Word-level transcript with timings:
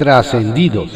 Trascendidos. 0.00 0.90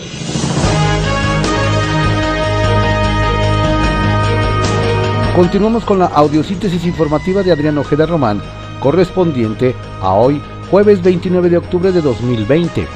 Continuamos 5.37 5.85
con 5.85 5.99
la 5.99 6.07
audiosíntesis 6.07 6.87
informativa 6.87 7.43
de 7.43 7.53
Adrián 7.53 7.77
Ojeda 7.77 8.07
Román, 8.07 8.41
correspondiente 8.81 9.75
a 10.01 10.15
hoy, 10.15 10.41
jueves 10.71 11.03
29 11.03 11.51
de 11.51 11.59
octubre 11.59 11.93
de 11.93 12.01
2020. 12.01 12.87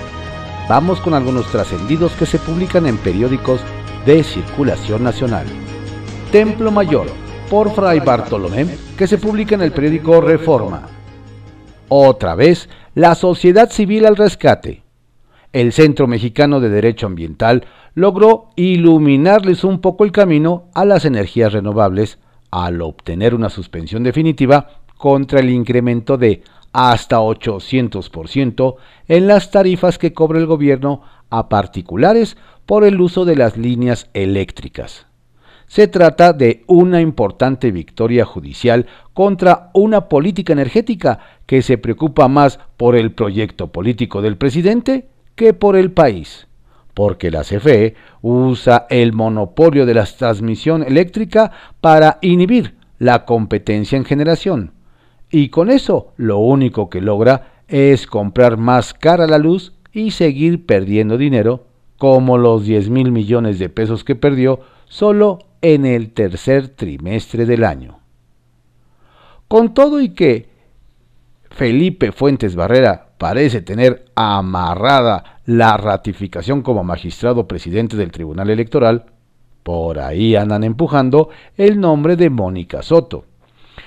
Vamos 0.66 0.98
con 1.02 1.12
algunos 1.12 1.46
trascendidos 1.52 2.12
que 2.12 2.24
se 2.24 2.38
publican 2.38 2.86
en 2.86 2.96
periódicos 2.96 3.60
de 4.06 4.24
circulación 4.24 5.04
nacional. 5.04 5.44
Templo 6.32 6.70
Mayor, 6.70 7.08
por 7.50 7.70
Fray 7.74 8.00
Bartolomé, 8.00 8.66
que 8.96 9.06
se 9.06 9.18
publica 9.18 9.56
en 9.56 9.60
el 9.60 9.72
periódico 9.72 10.22
Reforma. 10.22 10.88
Otra 11.90 12.34
vez, 12.34 12.70
la 12.94 13.14
sociedad 13.14 13.68
civil 13.70 14.06
al 14.06 14.16
rescate. 14.16 14.87
El 15.52 15.72
Centro 15.72 16.06
Mexicano 16.06 16.60
de 16.60 16.68
Derecho 16.68 17.06
Ambiental 17.06 17.64
logró 17.94 18.50
iluminarles 18.54 19.64
un 19.64 19.80
poco 19.80 20.04
el 20.04 20.12
camino 20.12 20.64
a 20.74 20.84
las 20.84 21.06
energías 21.06 21.54
renovables 21.54 22.18
al 22.50 22.82
obtener 22.82 23.34
una 23.34 23.48
suspensión 23.48 24.02
definitiva 24.02 24.82
contra 24.98 25.40
el 25.40 25.48
incremento 25.48 26.18
de 26.18 26.42
hasta 26.72 27.18
800% 27.20 28.76
en 29.08 29.26
las 29.26 29.50
tarifas 29.50 29.96
que 29.96 30.12
cobra 30.12 30.38
el 30.38 30.46
gobierno 30.46 31.00
a 31.30 31.48
particulares 31.48 32.36
por 32.66 32.84
el 32.84 33.00
uso 33.00 33.24
de 33.24 33.36
las 33.36 33.56
líneas 33.56 34.10
eléctricas. 34.12 35.06
Se 35.66 35.88
trata 35.88 36.34
de 36.34 36.62
una 36.66 37.00
importante 37.00 37.70
victoria 37.70 38.26
judicial 38.26 38.86
contra 39.14 39.70
una 39.72 40.08
política 40.08 40.52
energética 40.52 41.20
que 41.46 41.62
se 41.62 41.78
preocupa 41.78 42.28
más 42.28 42.58
por 42.76 42.96
el 42.96 43.12
proyecto 43.12 43.68
político 43.68 44.20
del 44.20 44.36
presidente 44.36 45.08
que 45.38 45.54
por 45.54 45.76
el 45.76 45.92
país, 45.92 46.48
porque 46.94 47.30
la 47.30 47.44
CFE 47.44 47.94
usa 48.22 48.88
el 48.90 49.12
monopolio 49.12 49.86
de 49.86 49.94
la 49.94 50.04
transmisión 50.04 50.82
eléctrica 50.82 51.52
para 51.80 52.18
inhibir 52.22 52.74
la 52.98 53.24
competencia 53.24 53.96
en 53.96 54.04
generación, 54.04 54.72
y 55.30 55.50
con 55.50 55.70
eso 55.70 56.12
lo 56.16 56.38
único 56.38 56.90
que 56.90 57.00
logra 57.00 57.62
es 57.68 58.08
comprar 58.08 58.56
más 58.56 58.94
cara 58.94 59.28
la 59.28 59.38
luz 59.38 59.74
y 59.92 60.10
seguir 60.10 60.66
perdiendo 60.66 61.16
dinero, 61.16 61.66
como 61.98 62.36
los 62.36 62.64
10 62.64 62.90
mil 62.90 63.12
millones 63.12 63.60
de 63.60 63.68
pesos 63.68 64.02
que 64.02 64.16
perdió 64.16 64.60
solo 64.86 65.38
en 65.62 65.86
el 65.86 66.10
tercer 66.10 66.68
trimestre 66.68 67.46
del 67.46 67.62
año. 67.62 68.00
Con 69.46 69.72
todo 69.72 70.00
y 70.00 70.10
que 70.10 70.48
Felipe 71.50 72.10
Fuentes 72.10 72.56
Barrera 72.56 73.07
parece 73.18 73.60
tener 73.60 74.06
amarrada 74.14 75.40
la 75.44 75.76
ratificación 75.76 76.62
como 76.62 76.84
magistrado 76.84 77.46
presidente 77.46 77.96
del 77.96 78.12
Tribunal 78.12 78.50
Electoral, 78.50 79.06
por 79.62 79.98
ahí 79.98 80.36
andan 80.36 80.64
empujando 80.64 81.28
el 81.56 81.78
nombre 81.80 82.16
de 82.16 82.30
Mónica 82.30 82.82
Soto. 82.82 83.24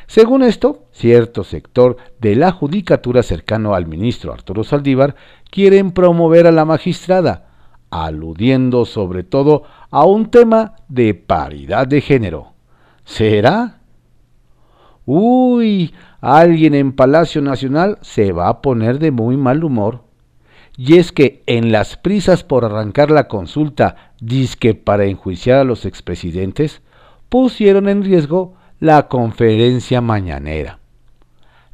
Según 0.05 0.43
esto, 0.43 0.83
cierto 0.91 1.43
sector 1.43 1.97
de 2.19 2.35
la 2.35 2.51
judicatura 2.51 3.23
cercano 3.23 3.73
al 3.73 3.87
ministro 3.87 4.33
Arturo 4.33 4.63
Saldívar 4.63 5.15
quieren 5.49 5.91
promover 5.91 6.47
a 6.47 6.51
la 6.51 6.65
magistrada, 6.65 7.47
aludiendo 7.89 8.85
sobre 8.85 9.23
todo 9.23 9.63
a 9.89 10.05
un 10.05 10.29
tema 10.29 10.75
de 10.87 11.13
paridad 11.13 11.87
de 11.87 12.01
género. 12.01 12.53
¿Será? 13.05 13.79
Uy, 15.05 15.93
alguien 16.21 16.75
en 16.75 16.93
Palacio 16.93 17.41
Nacional 17.41 17.97
se 18.01 18.31
va 18.31 18.47
a 18.47 18.61
poner 18.61 18.99
de 18.99 19.11
muy 19.11 19.37
mal 19.37 19.63
humor. 19.63 20.03
Y 20.77 20.97
es 20.97 21.11
que 21.11 21.43
en 21.47 21.71
las 21.71 21.97
prisas 21.97 22.43
por 22.43 22.63
arrancar 22.63 23.11
la 23.11 23.27
consulta 23.27 24.13
disque 24.21 24.73
para 24.73 25.05
enjuiciar 25.05 25.59
a 25.59 25.63
los 25.63 25.85
expresidentes, 25.85 26.81
pusieron 27.27 27.89
en 27.89 28.03
riesgo 28.03 28.53
la 28.79 29.07
conferencia 29.07 30.01
mañanera. 30.01 30.79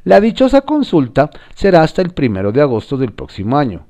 La 0.04 0.20
dichosa 0.20 0.62
consulta 0.62 1.30
será 1.54 1.82
hasta 1.82 2.02
el 2.02 2.10
primero 2.10 2.50
de 2.50 2.62
agosto 2.62 2.96
del 2.96 3.12
próximo 3.12 3.56
año 3.56 3.86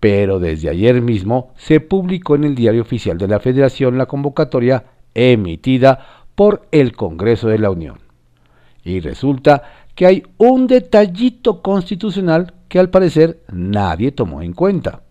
pero 0.00 0.40
desde 0.40 0.70
ayer 0.70 1.02
mismo 1.02 1.52
se 1.56 1.78
publicó 1.78 2.34
en 2.34 2.44
el 2.44 2.54
Diario 2.54 2.80
Oficial 2.80 3.18
de 3.18 3.28
la 3.28 3.38
Federación 3.38 3.98
la 3.98 4.06
convocatoria 4.06 4.84
emitida 5.14 6.24
por 6.34 6.66
el 6.72 6.96
Congreso 6.96 7.48
de 7.48 7.58
la 7.58 7.70
Unión. 7.70 7.98
Y 8.82 9.00
resulta 9.00 9.62
que 10.00 10.06
hay 10.06 10.22
un 10.38 10.66
detallito 10.66 11.60
constitucional 11.60 12.54
que 12.68 12.78
al 12.78 12.88
parecer 12.88 13.42
nadie 13.52 14.12
tomó 14.12 14.40
en 14.40 14.54
cuenta. 14.54 15.02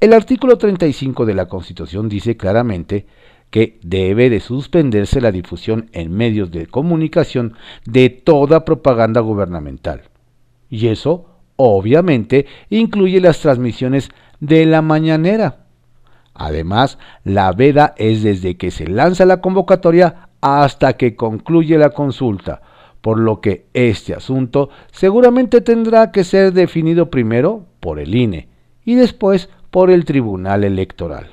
El 0.00 0.12
artículo 0.12 0.58
35 0.58 1.24
de 1.24 1.32
la 1.32 1.46
Constitución 1.46 2.10
dice 2.10 2.36
claramente 2.36 3.06
que 3.48 3.78
debe 3.82 4.28
de 4.28 4.40
suspenderse 4.40 5.22
la 5.22 5.32
difusión 5.32 5.88
en 5.94 6.12
medios 6.12 6.50
de 6.50 6.66
comunicación 6.66 7.54
de 7.86 8.10
toda 8.10 8.66
propaganda 8.66 9.22
gubernamental. 9.22 10.02
Y 10.68 10.88
eso 10.88 11.30
obviamente 11.56 12.44
incluye 12.68 13.18
las 13.18 13.38
transmisiones 13.38 14.10
de 14.40 14.66
la 14.66 14.82
mañanera. 14.82 15.64
Además, 16.34 16.98
la 17.24 17.50
veda 17.52 17.94
es 17.96 18.22
desde 18.22 18.58
que 18.58 18.70
se 18.70 18.88
lanza 18.88 19.24
la 19.24 19.40
convocatoria 19.40 20.28
hasta 20.42 20.98
que 20.98 21.16
concluye 21.16 21.78
la 21.78 21.88
consulta, 21.88 22.60
por 23.02 23.18
lo 23.18 23.40
que 23.40 23.66
este 23.74 24.14
asunto 24.14 24.70
seguramente 24.92 25.60
tendrá 25.60 26.12
que 26.12 26.24
ser 26.24 26.52
definido 26.52 27.10
primero 27.10 27.66
por 27.80 27.98
el 27.98 28.14
INE 28.14 28.48
y 28.84 28.94
después 28.94 29.50
por 29.70 29.90
el 29.90 30.04
Tribunal 30.04 30.64
Electoral. 30.64 31.30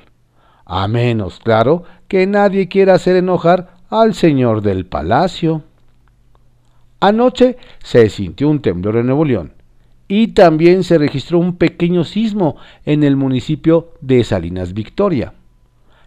A 0.66 0.86
menos, 0.88 1.38
claro, 1.38 1.84
que 2.08 2.26
nadie 2.26 2.68
quiera 2.68 2.94
hacer 2.94 3.16
enojar 3.16 3.76
al 3.88 4.14
señor 4.14 4.62
del 4.62 4.84
palacio. 4.86 5.62
Anoche 7.00 7.56
se 7.82 8.08
sintió 8.10 8.48
un 8.48 8.60
temblor 8.60 8.96
en 8.96 9.06
Nuevo 9.06 9.24
León 9.24 9.52
y 10.08 10.28
también 10.28 10.82
se 10.82 10.98
registró 10.98 11.38
un 11.38 11.56
pequeño 11.56 12.02
sismo 12.04 12.56
en 12.84 13.04
el 13.04 13.16
municipio 13.16 13.92
de 14.00 14.24
Salinas 14.24 14.74
Victoria. 14.74 15.34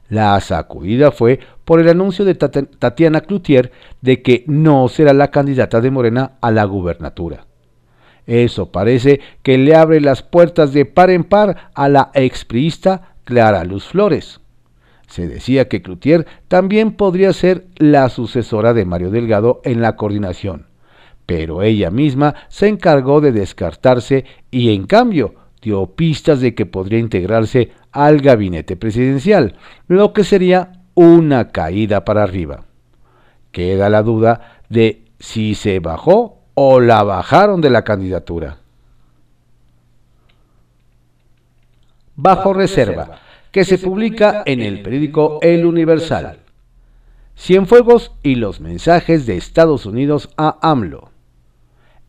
La 0.09 0.39
sacudida 0.41 1.11
fue 1.11 1.39
por 1.65 1.79
el 1.79 1.89
anuncio 1.89 2.25
de 2.25 2.35
Tatiana 2.35 3.21
Cloutier 3.21 3.71
de 4.01 4.21
que 4.21 4.43
no 4.47 4.87
será 4.87 5.13
la 5.13 5.31
candidata 5.31 5.81
de 5.81 5.91
Morena 5.91 6.33
a 6.41 6.51
la 6.51 6.65
gubernatura. 6.65 7.45
Eso 8.25 8.71
parece 8.71 9.19
que 9.41 9.57
le 9.57 9.75
abre 9.75 9.99
las 9.99 10.23
puertas 10.23 10.73
de 10.73 10.85
par 10.85 11.09
en 11.09 11.23
par 11.23 11.71
a 11.73 11.89
la 11.89 12.11
expriista 12.13 13.15
Clara 13.23 13.63
Luz 13.63 13.85
Flores. 13.85 14.39
Se 15.07 15.27
decía 15.27 15.67
que 15.67 15.81
Cloutier 15.81 16.25
también 16.47 16.93
podría 16.93 17.33
ser 17.33 17.67
la 17.77 18.09
sucesora 18.09 18.73
de 18.73 18.85
Mario 18.85 19.11
Delgado 19.11 19.61
en 19.63 19.81
la 19.81 19.95
coordinación 19.95 20.67
pero 21.25 21.61
ella 21.61 21.89
misma 21.89 22.35
se 22.49 22.67
encargó 22.67 23.21
de 23.21 23.31
descartarse 23.31 24.25
y 24.51 24.73
en 24.73 24.85
cambio 24.85 25.35
dio 25.61 25.85
pistas 25.87 26.41
de 26.41 26.53
que 26.55 26.65
podría 26.65 26.99
integrarse 26.99 27.71
al 27.91 28.19
gabinete 28.19 28.75
presidencial, 28.75 29.55
lo 29.87 30.11
que 30.11 30.23
sería 30.23 30.82
una 30.95 31.49
caída 31.49 32.05
para 32.05 32.23
arriba. 32.23 32.65
Queda 33.51 33.89
la 33.89 34.03
duda 34.03 34.59
de 34.69 35.03
si 35.19 35.55
se 35.55 35.79
bajó 35.79 36.39
o 36.53 36.79
la 36.79 37.03
bajaron 37.03 37.61
de 37.61 37.69
la 37.69 37.83
candidatura. 37.83 38.57
Bajo 42.15 42.53
reserva, 42.53 43.19
que 43.51 43.65
se 43.65 43.77
publica 43.77 44.43
en 44.45 44.61
el 44.61 44.81
periódico 44.81 45.39
El 45.41 45.65
Universal. 45.65 46.39
Cienfuegos 47.35 48.11
y 48.21 48.35
los 48.35 48.59
mensajes 48.59 49.25
de 49.25 49.37
Estados 49.37 49.85
Unidos 49.85 50.29
a 50.37 50.57
AMLO. 50.61 51.09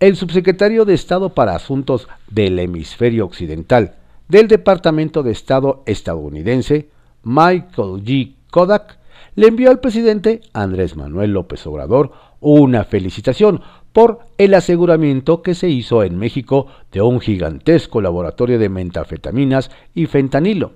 El 0.00 0.16
subsecretario 0.16 0.84
de 0.84 0.94
Estado 0.94 1.34
para 1.34 1.54
Asuntos 1.54 2.08
del 2.28 2.58
Hemisferio 2.58 3.24
Occidental 3.24 3.94
del 4.28 4.48
Departamento 4.48 5.22
de 5.22 5.32
Estado 5.32 5.82
estadounidense, 5.86 6.88
Michael 7.22 8.04
G. 8.04 8.33
Kodak, 8.54 8.98
le 9.34 9.48
envió 9.48 9.68
al 9.68 9.80
presidente 9.80 10.40
Andrés 10.52 10.94
Manuel 10.94 11.32
López 11.32 11.66
Obrador 11.66 12.12
una 12.38 12.84
felicitación 12.84 13.62
por 13.92 14.20
el 14.38 14.54
aseguramiento 14.54 15.42
que 15.42 15.56
se 15.56 15.68
hizo 15.68 16.04
en 16.04 16.16
México 16.16 16.68
de 16.92 17.02
un 17.02 17.18
gigantesco 17.18 18.00
laboratorio 18.00 18.60
de 18.60 18.68
metafetaminas 18.68 19.72
y 19.92 20.06
fentanilo. 20.06 20.70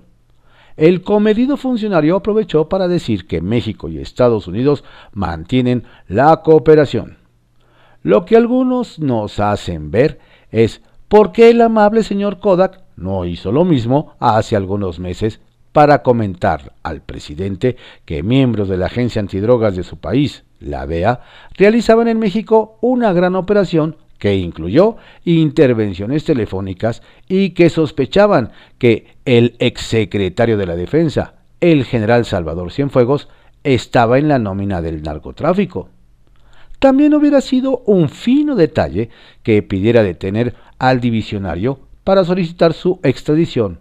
El 0.75 1.03
comedido 1.03 1.55
funcionario 1.55 2.17
aprovechó 2.17 2.67
para 2.67 2.89
decir 2.89 3.27
que 3.27 3.39
México 3.39 3.87
y 3.87 3.99
Estados 3.99 4.49
Unidos 4.49 4.83
mantienen 5.13 5.85
la 6.09 6.41
cooperación. 6.41 7.17
Lo 8.03 8.25
que 8.25 8.35
algunos 8.35 8.99
nos 8.99 9.39
hacen 9.39 9.89
ver 9.89 10.19
es 10.51 10.81
por 11.07 11.31
qué 11.31 11.51
el 11.51 11.61
amable 11.61 12.03
señor 12.03 12.39
Kodak 12.39 12.81
no 12.97 13.23
hizo 13.23 13.53
lo 13.53 13.63
mismo 13.63 14.15
hace 14.19 14.57
algunos 14.57 14.99
meses 14.99 15.39
para 15.79 16.03
comentar 16.03 16.73
al 16.83 16.99
presidente 16.99 17.77
que 18.03 18.21
miembros 18.21 18.67
de 18.67 18.75
la 18.75 18.87
agencia 18.87 19.21
antidrogas 19.21 19.77
de 19.77 19.83
su 19.83 19.95
país, 19.95 20.43
la 20.59 20.85
DEA, 20.85 21.21
realizaban 21.57 22.09
en 22.09 22.19
México 22.19 22.77
una 22.81 23.13
gran 23.13 23.37
operación 23.37 23.95
que 24.17 24.35
incluyó 24.35 24.97
intervenciones 25.23 26.25
telefónicas 26.25 27.01
y 27.29 27.51
que 27.51 27.69
sospechaban 27.69 28.51
que 28.77 29.15
el 29.23 29.55
exsecretario 29.59 30.57
de 30.57 30.65
la 30.65 30.75
Defensa, 30.75 31.35
el 31.61 31.85
general 31.85 32.25
Salvador 32.25 32.73
Cienfuegos, 32.73 33.29
estaba 33.63 34.17
en 34.17 34.27
la 34.27 34.37
nómina 34.37 34.81
del 34.81 35.01
narcotráfico. 35.01 35.87
También 36.79 37.13
hubiera 37.13 37.39
sido 37.39 37.83
un 37.85 38.09
fino 38.09 38.57
detalle 38.57 39.11
que 39.43 39.63
pidiera 39.63 40.03
detener 40.03 40.55
al 40.77 40.99
divisionario 40.99 41.79
para 42.03 42.25
solicitar 42.25 42.73
su 42.73 42.99
extradición, 43.01 43.79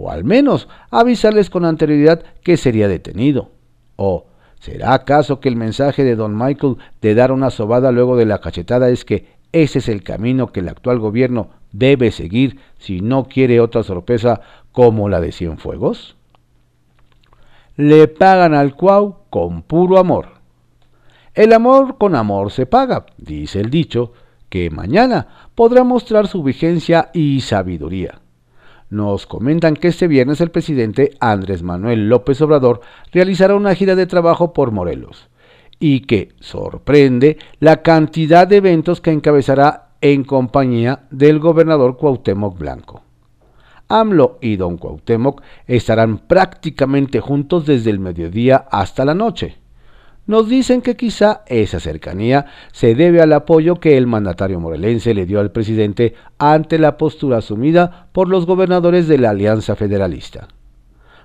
o 0.00 0.10
al 0.10 0.24
menos 0.24 0.66
avisarles 0.90 1.50
con 1.50 1.66
anterioridad 1.66 2.22
que 2.42 2.56
sería 2.56 2.88
detenido. 2.88 3.50
¿O 3.96 4.26
será 4.58 4.94
acaso 4.94 5.40
que 5.40 5.48
el 5.50 5.56
mensaje 5.56 6.04
de 6.04 6.16
don 6.16 6.36
Michael 6.36 6.76
de 7.02 7.14
dar 7.14 7.32
una 7.32 7.50
sobada 7.50 7.92
luego 7.92 8.16
de 8.16 8.24
la 8.24 8.40
cachetada 8.40 8.88
es 8.88 9.04
que 9.04 9.26
ese 9.52 9.80
es 9.80 9.88
el 9.88 10.02
camino 10.02 10.52
que 10.52 10.60
el 10.60 10.68
actual 10.68 11.00
gobierno 11.00 11.50
debe 11.72 12.12
seguir 12.12 12.60
si 12.78 13.00
no 13.00 13.24
quiere 13.24 13.60
otra 13.60 13.82
sorpresa 13.82 14.40
como 14.72 15.08
la 15.10 15.20
de 15.20 15.32
Cienfuegos? 15.32 16.16
Le 17.76 18.08
pagan 18.08 18.54
al 18.54 18.74
cuau 18.76 19.16
con 19.28 19.62
puro 19.62 19.98
amor. 19.98 20.40
El 21.34 21.52
amor 21.52 21.98
con 21.98 22.14
amor 22.14 22.50
se 22.52 22.64
paga, 22.64 23.06
dice 23.18 23.60
el 23.60 23.70
dicho, 23.70 24.12
que 24.48 24.70
mañana 24.70 25.28
podrá 25.54 25.84
mostrar 25.84 26.26
su 26.26 26.42
vigencia 26.42 27.10
y 27.12 27.40
sabiduría. 27.42 28.20
Nos 28.90 29.24
comentan 29.26 29.74
que 29.74 29.86
este 29.88 30.08
viernes 30.08 30.40
el 30.40 30.50
presidente 30.50 31.12
Andrés 31.20 31.62
Manuel 31.62 32.08
López 32.08 32.40
Obrador 32.42 32.80
realizará 33.12 33.54
una 33.54 33.76
gira 33.76 33.94
de 33.94 34.06
trabajo 34.06 34.52
por 34.52 34.72
Morelos 34.72 35.30
y 35.78 36.00
que 36.00 36.30
sorprende 36.40 37.38
la 37.60 37.82
cantidad 37.82 38.48
de 38.48 38.56
eventos 38.56 39.00
que 39.00 39.12
encabezará 39.12 39.90
en 40.00 40.24
compañía 40.24 41.04
del 41.10 41.38
gobernador 41.38 41.96
Cuauhtémoc 41.96 42.58
Blanco. 42.58 43.02
AMLO 43.88 44.38
y 44.40 44.56
don 44.56 44.76
Cuauhtémoc 44.76 45.40
estarán 45.68 46.18
prácticamente 46.18 47.20
juntos 47.20 47.66
desde 47.66 47.90
el 47.90 48.00
mediodía 48.00 48.66
hasta 48.70 49.04
la 49.04 49.14
noche. 49.14 49.56
Nos 50.30 50.48
dicen 50.48 50.80
que 50.80 50.96
quizá 50.96 51.42
esa 51.46 51.80
cercanía 51.80 52.46
se 52.70 52.94
debe 52.94 53.20
al 53.20 53.32
apoyo 53.32 53.80
que 53.80 53.96
el 53.96 54.06
mandatario 54.06 54.60
morelense 54.60 55.12
le 55.12 55.26
dio 55.26 55.40
al 55.40 55.50
presidente 55.50 56.14
ante 56.38 56.78
la 56.78 56.96
postura 56.98 57.38
asumida 57.38 58.06
por 58.12 58.28
los 58.28 58.46
gobernadores 58.46 59.08
de 59.08 59.18
la 59.18 59.30
Alianza 59.30 59.74
Federalista. 59.74 60.46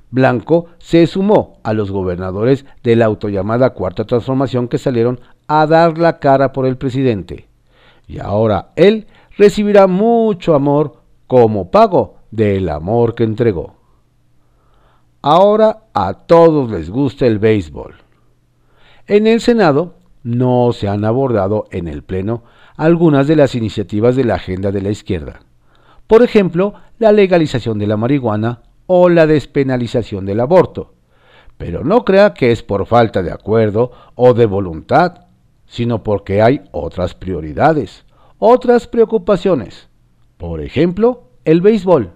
Blanco 0.09 0.69
se 0.79 1.05
sumó 1.05 1.59
a 1.61 1.73
los 1.73 1.91
gobernadores 1.91 2.65
de 2.81 2.95
la 2.95 3.05
autollamada 3.05 3.75
Cuarta 3.75 4.05
Transformación 4.05 4.67
que 4.67 4.79
salieron 4.79 5.19
a 5.45 5.67
dar 5.67 5.99
la 5.99 6.17
cara 6.17 6.51
por 6.51 6.65
el 6.65 6.77
presidente. 6.77 7.47
Y 8.07 8.17
ahora 8.17 8.71
él 8.75 9.05
recibirá 9.37 9.85
mucho 9.85 10.55
amor 10.55 11.03
como 11.27 11.69
pago 11.69 12.15
del 12.31 12.69
amor 12.69 13.13
que 13.13 13.23
entregó. 13.23 13.75
Ahora 15.21 15.83
a 15.93 16.25
todos 16.25 16.71
les 16.71 16.89
gusta 16.89 17.27
el 17.27 17.37
béisbol. 17.37 18.04
En 19.07 19.27
el 19.27 19.39
Senado 19.39 19.93
no 20.23 20.71
se 20.73 20.87
han 20.87 21.05
abordado 21.05 21.65
en 21.69 21.87
el 21.87 22.01
Pleno 22.01 22.43
algunas 22.75 23.27
de 23.27 23.35
las 23.35 23.53
iniciativas 23.53 24.15
de 24.15 24.23
la 24.23 24.35
agenda 24.35 24.71
de 24.71 24.81
la 24.81 24.89
izquierda. 24.89 25.41
Por 26.07 26.23
ejemplo, 26.23 26.73
la 26.97 27.11
legalización 27.11 27.77
de 27.77 27.85
la 27.85 27.97
marihuana 27.97 28.63
o 28.87 29.09
la 29.09 29.27
despenalización 29.27 30.25
del 30.25 30.39
aborto. 30.39 30.93
Pero 31.57 31.83
no 31.83 32.03
crea 32.03 32.33
que 32.33 32.51
es 32.51 32.63
por 32.63 32.87
falta 32.87 33.21
de 33.21 33.31
acuerdo 33.31 33.91
o 34.15 34.33
de 34.33 34.47
voluntad, 34.47 35.27
sino 35.67 36.01
porque 36.01 36.41
hay 36.41 36.61
otras 36.71 37.13
prioridades, 37.13 38.05
otras 38.39 38.87
preocupaciones. 38.87 39.87
Por 40.37 40.61
ejemplo, 40.61 41.29
el 41.45 41.61
béisbol. 41.61 42.11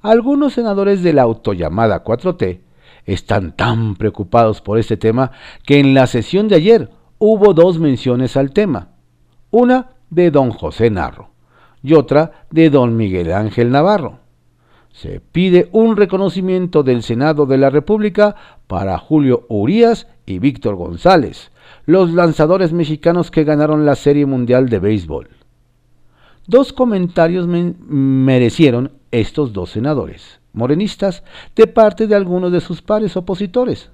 Algunos 0.00 0.54
senadores 0.54 1.02
de 1.02 1.12
la 1.12 1.22
autollamada 1.22 2.02
4T 2.02 2.60
están 3.08 3.52
tan 3.56 3.96
preocupados 3.96 4.60
por 4.60 4.78
este 4.78 4.98
tema 4.98 5.32
que 5.64 5.80
en 5.80 5.94
la 5.94 6.06
sesión 6.06 6.46
de 6.46 6.56
ayer 6.56 6.90
hubo 7.18 7.54
dos 7.54 7.78
menciones 7.78 8.36
al 8.36 8.52
tema. 8.52 8.90
Una 9.50 9.92
de 10.10 10.30
don 10.30 10.50
José 10.50 10.90
Narro 10.90 11.30
y 11.82 11.94
otra 11.94 12.46
de 12.50 12.68
don 12.68 12.96
Miguel 12.98 13.32
Ángel 13.32 13.70
Navarro 13.70 14.20
se 14.92 15.20
pide 15.20 15.70
un 15.72 15.96
reconocimiento 15.96 16.82
del 16.82 17.02
Senado 17.02 17.46
de 17.46 17.56
la 17.56 17.70
República 17.70 18.36
para 18.66 18.98
Julio 18.98 19.46
Urías 19.48 20.06
y 20.26 20.38
Víctor 20.38 20.76
González, 20.76 21.50
los 21.86 22.12
lanzadores 22.12 22.74
mexicanos 22.74 23.30
que 23.30 23.44
ganaron 23.44 23.86
la 23.86 23.94
Serie 23.94 24.26
Mundial 24.26 24.68
de 24.68 24.80
Béisbol. 24.80 25.28
Dos 26.46 26.74
comentarios 26.74 27.46
merecieron 27.46 28.92
estos 29.12 29.52
dos 29.52 29.70
senadores 29.70 30.37
morenistas 30.52 31.22
de 31.54 31.66
parte 31.66 32.06
de 32.06 32.14
algunos 32.14 32.52
de 32.52 32.60
sus 32.60 32.82
pares 32.82 33.16
opositores. 33.16 33.90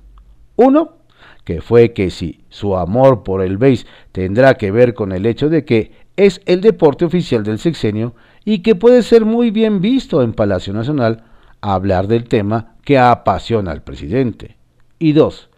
Uno, 0.57 0.99
que 1.45 1.61
fue 1.61 1.93
que 1.93 2.11
si 2.11 2.41
su 2.49 2.77
amor 2.77 3.23
por 3.23 3.43
el 3.43 3.59
béis 3.59 3.87
tendrá 4.13 4.55
que 4.55 4.71
ver 4.71 4.95
con 4.95 5.13
el 5.13 5.27
hecho 5.27 5.49
de 5.49 5.65
que 5.65 5.93
es 6.17 6.41
el 6.47 6.61
deporte 6.61 7.05
oficial 7.05 7.43
del 7.43 7.59
sexenio 7.59 8.15
y 8.45 8.61
que 8.61 8.75
puede 8.75 9.03
ser 9.03 9.25
muy 9.25 9.51
bien 9.51 9.81
visto 9.81 10.23
en 10.23 10.33
Palacio 10.33 10.73
Nacional 10.73 11.25
hablar 11.61 12.07
del 12.07 12.25
tema 12.25 12.75
que 12.85 12.99
apasiona 12.99 13.73
al 13.73 13.83
presidente. 13.83 14.57
Y 14.99 15.13
dos, 15.13 15.49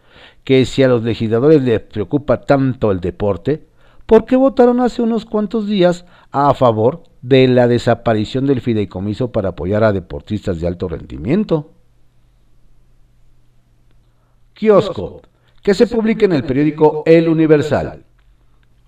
que 0.44 0.64
si 0.64 0.82
a 0.82 0.88
los 0.88 1.02
legisladores 1.02 1.62
les 1.62 1.81
preocupa 1.81 2.40
tanto 2.40 2.90
el 2.90 3.00
deporte, 3.00 3.66
¿por 4.06 4.24
qué 4.24 4.36
votaron 4.36 4.80
hace 4.80 5.02
unos 5.02 5.24
cuantos 5.24 5.66
días 5.66 6.04
a 6.30 6.54
favor 6.54 7.02
de 7.22 7.48
la 7.48 7.68
desaparición 7.68 8.46
del 8.46 8.60
fideicomiso 8.60 9.32
para 9.32 9.50
apoyar 9.50 9.84
a 9.84 9.92
deportistas 9.92 10.60
de 10.60 10.66
alto 10.66 10.88
rendimiento? 10.88 11.72
Kiosco, 14.54 15.22
que 15.62 15.74
se 15.74 15.86
publique 15.86 16.24
en 16.24 16.32
el 16.32 16.44
periódico 16.44 17.02
El 17.04 17.28
Universal. 17.28 18.04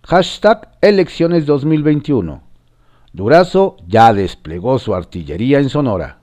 Hashtag 0.04 0.78
Elecciones 0.80 1.44
2021. 1.44 2.42
Durazo 3.12 3.76
ya 3.86 4.14
desplegó 4.14 4.78
su 4.78 4.94
artillería 4.94 5.58
en 5.58 5.68
Sonora. 5.68 6.17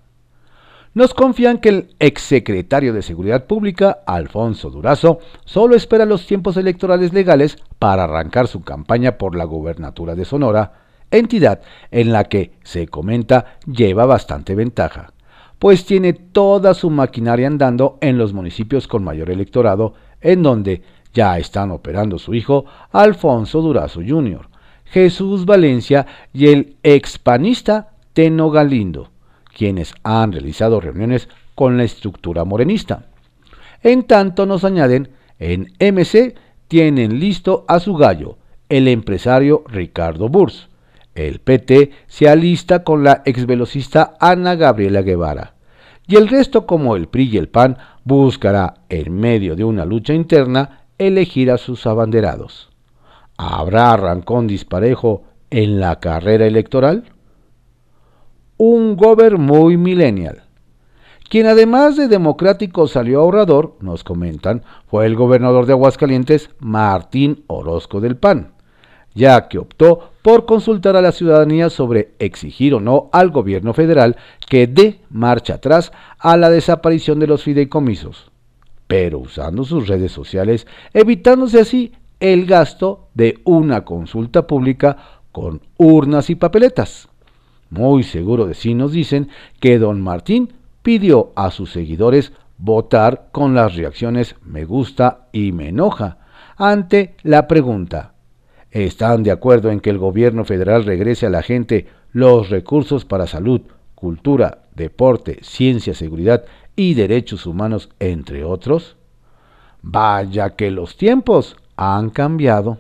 Nos 0.95 1.13
confían 1.13 1.57
que 1.57 1.67
el 1.67 1.95
exsecretario 1.99 2.93
de 2.93 3.01
Seguridad 3.01 3.47
Pública, 3.47 3.99
Alfonso 4.07 4.69
Durazo, 4.69 5.19
solo 5.43 5.75
espera 5.75 6.05
los 6.05 6.25
tiempos 6.25 6.55
electorales 6.55 7.11
legales 7.11 7.57
para 7.79 8.05
arrancar 8.05 8.47
su 8.47 8.61
campaña 8.61 9.17
por 9.17 9.35
la 9.35 9.43
gobernatura 9.43 10.15
de 10.15 10.23
Sonora, 10.23 10.71
entidad 11.11 11.59
en 11.91 12.13
la 12.13 12.23
que, 12.23 12.53
se 12.63 12.87
comenta, 12.87 13.57
lleva 13.65 14.05
bastante 14.05 14.55
ventaja, 14.55 15.11
pues 15.59 15.85
tiene 15.85 16.13
toda 16.13 16.73
su 16.73 16.89
maquinaria 16.89 17.47
andando 17.47 17.97
en 17.99 18.17
los 18.17 18.31
municipios 18.31 18.87
con 18.87 19.03
mayor 19.03 19.29
electorado, 19.29 19.95
en 20.21 20.43
donde 20.43 20.81
ya 21.13 21.37
están 21.37 21.71
operando 21.71 22.17
su 22.19 22.33
hijo 22.33 22.63
Alfonso 22.93 23.59
Durazo 23.59 23.99
Jr., 23.99 24.47
Jesús 24.85 25.45
Valencia 25.45 26.05
y 26.31 26.47
el 26.47 26.77
expanista 26.83 27.89
Teno 28.13 28.49
Galindo, 28.49 29.09
quienes 29.55 29.95
han 30.03 30.33
realizado 30.33 30.81
reuniones 30.81 31.29
con 31.55 31.77
la 31.77 31.85
estructura 31.85 32.43
morenista. 32.43 33.05
En 33.81 34.03
tanto 34.03 34.45
nos 34.45 34.63
añaden, 34.63 35.09
en 35.39 35.73
MC 35.79 36.35
tienen 36.67 37.19
listo 37.19 37.65
a 37.67 37.79
su 37.79 37.95
gallo, 37.95 38.37
el 38.67 38.87
empresario 38.87 39.63
Ricardo 39.67 40.27
Burs. 40.27 40.67
El 41.13 41.39
PT 41.39 41.91
se 42.07 42.27
alista 42.27 42.83
con 42.83 43.03
la 43.03 43.21
exvelocista 43.25 44.15
Ana 44.19 44.55
Gabriela 44.55 45.01
Guevara. 45.01 45.53
Y 46.07 46.17
el 46.17 46.27
resto, 46.27 46.65
como 46.65 46.95
el 46.95 47.07
PRI 47.07 47.29
y 47.29 47.37
el 47.37 47.47
PAN, 47.47 47.77
buscará, 48.03 48.75
en 48.89 49.13
medio 49.13 49.55
de 49.55 49.63
una 49.63 49.85
lucha 49.85 50.13
interna, 50.13 50.81
elegir 50.97 51.49
a 51.49 51.57
sus 51.57 51.87
abanderados. 51.87 52.69
¿Habrá 53.37 53.91
arrancón 53.91 54.47
disparejo 54.47 55.23
en 55.49 55.79
la 55.79 55.99
carrera 55.99 56.45
electoral? 56.45 57.14
Un 58.57 58.95
gober 58.95 59.37
muy 59.37 59.77
millennial. 59.77 60.43
Quien 61.29 61.47
además 61.47 61.97
de 61.97 62.07
democrático 62.07 62.87
salió 62.87 63.21
ahorrador, 63.21 63.75
nos 63.81 64.03
comentan, 64.03 64.63
fue 64.87 65.05
el 65.05 65.15
gobernador 65.15 65.65
de 65.65 65.73
Aguascalientes, 65.73 66.49
Martín 66.59 67.43
Orozco 67.47 67.99
del 67.99 68.15
PAN, 68.15 68.53
ya 69.13 69.47
que 69.47 69.57
optó 69.57 70.11
por 70.21 70.45
consultar 70.45 70.95
a 70.95 71.01
la 71.01 71.11
ciudadanía 71.11 71.69
sobre 71.69 72.13
exigir 72.19 72.75
o 72.75 72.79
no 72.79 73.09
al 73.11 73.31
gobierno 73.31 73.73
federal 73.73 74.17
que 74.47 74.67
dé 74.67 75.01
marcha 75.09 75.55
atrás 75.55 75.91
a 76.19 76.37
la 76.37 76.49
desaparición 76.49 77.19
de 77.19 77.27
los 77.27 77.43
fideicomisos 77.43 78.31
pero 78.87 79.19
usando 79.19 79.63
sus 79.63 79.87
redes 79.87 80.11
sociales, 80.11 80.67
evitándose 80.93 81.59
así 81.59 81.93
el 82.19 82.45
gasto 82.45 83.09
de 83.13 83.39
una 83.43 83.83
consulta 83.83 84.47
pública 84.47 84.97
con 85.31 85.61
urnas 85.77 86.29
y 86.29 86.35
papeletas. 86.35 87.09
Muy 87.77 88.03
seguro 88.03 88.45
de 88.45 88.53
sí 88.53 88.73
nos 88.73 88.93
dicen 88.93 89.27
que 89.59 89.77
don 89.79 90.01
Martín 90.01 90.53
pidió 90.81 91.33
a 91.35 91.51
sus 91.51 91.73
seguidores 91.73 92.31
votar 92.57 93.27
con 93.33 93.53
las 93.53 93.75
reacciones 93.75 94.37
me 94.43 94.63
gusta 94.63 95.27
y 95.33 95.51
me 95.51 95.69
enoja 95.69 96.19
ante 96.55 97.15
la 97.23 97.49
pregunta, 97.49 98.13
están 98.71 99.23
de 99.23 99.31
acuerdo 99.31 99.71
en 99.71 99.81
que 99.81 99.89
el 99.89 99.97
gobierno 99.97 100.45
federal 100.45 100.85
regrese 100.85 101.25
a 101.25 101.29
la 101.29 101.41
gente 101.41 101.87
los 102.13 102.49
recursos 102.49 103.03
para 103.03 103.27
salud, 103.27 103.61
cultura, 103.93 104.59
deporte, 104.73 105.39
ciencia, 105.41 105.93
seguridad 105.93 106.45
y 106.77 106.93
derechos 106.93 107.45
humanos, 107.45 107.89
entre 107.99 108.45
otros? 108.45 108.95
Vaya 109.81 110.51
que 110.51 110.71
los 110.71 110.95
tiempos 110.95 111.57
han 111.75 112.09
cambiado. 112.09 112.77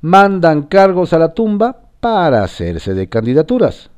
Mandan 0.00 0.64
cargos 0.64 1.12
a 1.12 1.20
la 1.20 1.32
tumba 1.32 1.85
para 2.06 2.44
hacerse 2.44 2.94
de 2.94 3.08
candidaturas. 3.08 3.90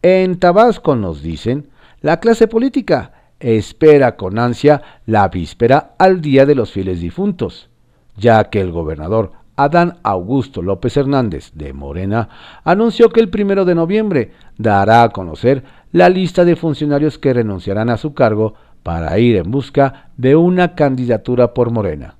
En 0.00 0.38
Tabasco 0.38 0.96
nos 0.96 1.20
dicen, 1.20 1.68
la 2.00 2.20
clase 2.20 2.48
política 2.48 3.12
espera 3.38 4.16
con 4.16 4.38
ansia 4.38 4.80
la 5.04 5.28
víspera 5.28 5.92
al 5.98 6.22
Día 6.22 6.46
de 6.46 6.54
los 6.54 6.72
Fieles 6.72 7.02
Difuntos, 7.02 7.68
ya 8.16 8.44
que 8.44 8.62
el 8.62 8.72
gobernador 8.72 9.32
Adán 9.56 9.98
Augusto 10.04 10.62
López 10.62 10.96
Hernández 10.96 11.50
de 11.52 11.74
Morena 11.74 12.30
anunció 12.64 13.10
que 13.10 13.20
el 13.20 13.28
primero 13.28 13.66
de 13.66 13.74
noviembre 13.74 14.32
dará 14.56 15.02
a 15.02 15.10
conocer 15.10 15.64
la 15.92 16.08
lista 16.08 16.46
de 16.46 16.56
funcionarios 16.56 17.18
que 17.18 17.34
renunciarán 17.34 17.90
a 17.90 17.98
su 17.98 18.14
cargo 18.14 18.54
para 18.82 19.18
ir 19.18 19.36
en 19.36 19.50
busca 19.50 20.08
de 20.16 20.34
una 20.34 20.74
candidatura 20.74 21.52
por 21.52 21.70
Morena. 21.70 22.17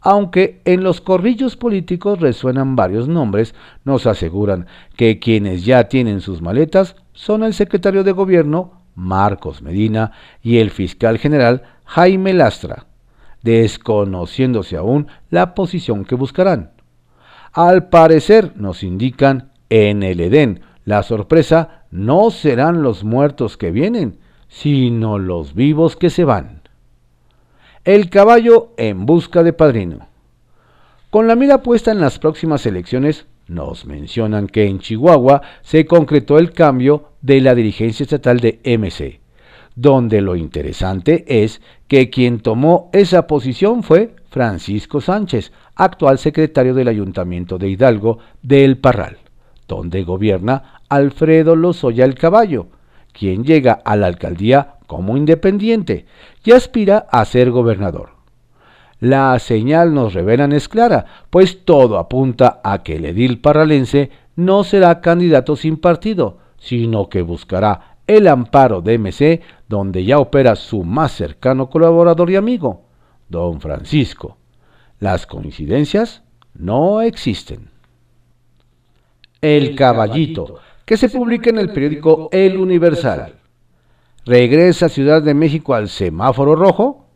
Aunque 0.00 0.62
en 0.64 0.82
los 0.82 1.00
corrillos 1.00 1.56
políticos 1.56 2.20
resuenan 2.20 2.74
varios 2.74 3.06
nombres, 3.06 3.54
nos 3.84 4.06
aseguran 4.06 4.66
que 4.96 5.18
quienes 5.18 5.64
ya 5.64 5.88
tienen 5.88 6.20
sus 6.20 6.40
maletas 6.40 6.96
son 7.12 7.44
el 7.44 7.52
secretario 7.52 8.02
de 8.02 8.12
gobierno, 8.12 8.82
Marcos 8.94 9.62
Medina, 9.62 10.12
y 10.42 10.58
el 10.58 10.70
fiscal 10.70 11.18
general, 11.18 11.62
Jaime 11.84 12.32
Lastra, 12.32 12.86
desconociéndose 13.42 14.76
aún 14.76 15.08
la 15.28 15.54
posición 15.54 16.04
que 16.04 16.14
buscarán. 16.14 16.70
Al 17.52 17.88
parecer, 17.88 18.52
nos 18.56 18.82
indican, 18.82 19.50
en 19.68 20.02
el 20.02 20.20
Edén, 20.20 20.62
la 20.84 21.02
sorpresa 21.02 21.84
no 21.90 22.30
serán 22.30 22.82
los 22.82 23.04
muertos 23.04 23.56
que 23.56 23.70
vienen, 23.70 24.18
sino 24.48 25.18
los 25.18 25.54
vivos 25.54 25.96
que 25.96 26.10
se 26.10 26.24
van. 26.24 26.59
El 27.84 28.10
caballo 28.10 28.74
en 28.76 29.06
busca 29.06 29.42
de 29.42 29.54
padrino. 29.54 30.06
Con 31.08 31.26
la 31.26 31.34
mira 31.34 31.62
puesta 31.62 31.90
en 31.90 31.98
las 31.98 32.18
próximas 32.18 32.66
elecciones, 32.66 33.24
nos 33.48 33.86
mencionan 33.86 34.48
que 34.48 34.66
en 34.66 34.80
Chihuahua 34.80 35.40
se 35.62 35.86
concretó 35.86 36.38
el 36.38 36.52
cambio 36.52 37.12
de 37.22 37.40
la 37.40 37.54
dirigencia 37.54 38.04
estatal 38.04 38.38
de 38.38 38.60
MC, 38.64 39.20
donde 39.74 40.20
lo 40.20 40.36
interesante 40.36 41.24
es 41.26 41.62
que 41.88 42.10
quien 42.10 42.40
tomó 42.40 42.90
esa 42.92 43.26
posición 43.26 43.82
fue 43.82 44.14
Francisco 44.28 45.00
Sánchez, 45.00 45.50
actual 45.74 46.18
secretario 46.18 46.74
del 46.74 46.88
Ayuntamiento 46.88 47.56
de 47.56 47.70
Hidalgo 47.70 48.18
del 48.42 48.76
Parral, 48.76 49.16
donde 49.66 50.04
gobierna 50.04 50.82
Alfredo 50.90 51.56
Lozoya 51.56 52.04
el 52.04 52.14
Caballo, 52.14 52.66
quien 53.14 53.42
llega 53.42 53.72
a 53.72 53.96
la 53.96 54.06
alcaldía 54.06 54.74
como 54.90 55.16
independiente 55.16 56.04
y 56.42 56.50
aspira 56.50 57.06
a 57.12 57.24
ser 57.24 57.52
gobernador. 57.52 58.10
La 58.98 59.38
señal 59.38 59.94
nos 59.94 60.14
revelan 60.14 60.50
es 60.52 60.68
clara, 60.68 61.06
pues 61.30 61.64
todo 61.64 61.96
apunta 61.96 62.60
a 62.64 62.82
que 62.82 62.96
el 62.96 63.04
edil 63.04 63.40
parralense 63.40 64.10
no 64.34 64.64
será 64.64 65.00
candidato 65.00 65.54
sin 65.54 65.76
partido, 65.76 66.38
sino 66.58 67.08
que 67.08 67.22
buscará 67.22 67.98
el 68.08 68.26
amparo 68.26 68.80
de 68.80 68.98
MC, 68.98 69.42
donde 69.68 70.04
ya 70.04 70.18
opera 70.18 70.56
su 70.56 70.82
más 70.82 71.12
cercano 71.12 71.70
colaborador 71.70 72.28
y 72.28 72.34
amigo, 72.34 72.82
don 73.28 73.60
Francisco. 73.60 74.38
Las 74.98 75.24
coincidencias 75.24 76.24
no 76.52 77.00
existen. 77.00 77.70
El 79.40 79.76
Caballito, 79.76 80.56
que 80.84 80.96
se 80.96 81.08
publica 81.08 81.48
en 81.48 81.58
el 81.60 81.70
periódico 81.72 82.28
El 82.32 82.58
Universal. 82.58 83.39
¿Regresa 84.26 84.90
Ciudad 84.90 85.22
de 85.22 85.32
México 85.32 85.72
al 85.74 85.88
semáforo 85.88 86.54
rojo? 86.54 87.06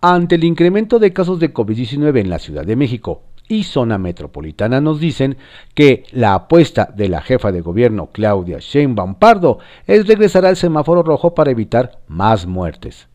Ante 0.00 0.34
el 0.34 0.42
incremento 0.42 0.98
de 0.98 1.12
casos 1.12 1.38
de 1.38 1.54
COVID-19 1.54 2.18
en 2.18 2.28
la 2.28 2.40
Ciudad 2.40 2.66
de 2.66 2.74
México 2.74 3.22
y 3.46 3.62
zona 3.62 3.98
metropolitana 3.98 4.80
nos 4.80 4.98
dicen 4.98 5.36
que 5.74 6.02
la 6.10 6.34
apuesta 6.34 6.92
de 6.92 7.08
la 7.08 7.22
jefa 7.22 7.52
de 7.52 7.60
gobierno 7.60 8.10
Claudia 8.12 8.58
Sheinbaum 8.58 9.14
Pardo 9.14 9.60
es 9.86 10.08
regresar 10.08 10.44
al 10.44 10.56
semáforo 10.56 11.04
rojo 11.04 11.34
para 11.34 11.52
evitar 11.52 12.00
más 12.08 12.46
muertes. 12.46 13.06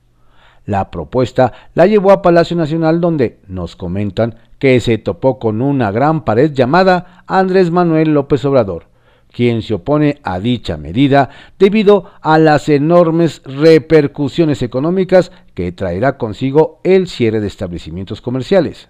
La 0.65 0.89
propuesta 0.89 1.51
la 1.73 1.87
llevó 1.87 2.11
a 2.11 2.21
Palacio 2.21 2.55
Nacional 2.55 3.01
donde 3.01 3.39
nos 3.47 3.75
comentan 3.75 4.35
que 4.59 4.79
se 4.79 4.97
topó 4.97 5.39
con 5.39 5.61
una 5.61 5.91
gran 5.91 6.23
pared 6.23 6.53
llamada 6.53 7.25
Andrés 7.27 7.69
Manuel 7.69 8.13
López 8.13 8.45
Obrador, 8.45 8.92
quien 9.33 9.63
se 9.63 9.73
opone 9.73 10.19
a 10.23 10.39
dicha 10.39 10.77
medida 10.77 11.29
debido 11.59 12.11
a 12.21 12.37
las 12.37 12.69
enormes 12.69 13.41
repercusiones 13.43 14.61
económicas 14.61 15.31
que 15.55 15.71
traerá 15.71 16.17
consigo 16.17 16.79
el 16.83 17.07
cierre 17.07 17.41
de 17.41 17.47
establecimientos 17.47 18.21
comerciales. 18.21 18.89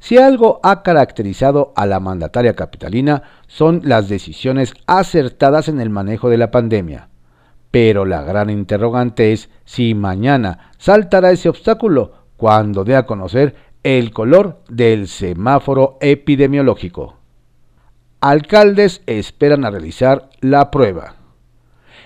Si 0.00 0.16
algo 0.16 0.60
ha 0.62 0.82
caracterizado 0.84 1.72
a 1.74 1.84
la 1.84 1.98
mandataria 1.98 2.54
capitalina 2.54 3.24
son 3.48 3.82
las 3.84 4.08
decisiones 4.08 4.74
acertadas 4.86 5.68
en 5.68 5.80
el 5.80 5.90
manejo 5.90 6.30
de 6.30 6.38
la 6.38 6.52
pandemia. 6.52 7.08
Pero 7.72 8.04
la 8.04 8.22
gran 8.22 8.48
interrogante 8.48 9.32
es 9.32 9.50
si 9.64 9.94
mañana 9.94 10.70
saltará 10.78 11.32
ese 11.32 11.48
obstáculo 11.48 12.12
cuando 12.36 12.84
dé 12.84 12.94
a 12.94 13.06
conocer 13.06 13.56
el 13.82 14.12
color 14.12 14.62
del 14.68 15.08
semáforo 15.08 15.98
epidemiológico. 16.00 17.17
Alcaldes 18.20 19.00
esperan 19.06 19.64
a 19.64 19.70
realizar 19.70 20.30
la 20.40 20.72
prueba. 20.72 21.14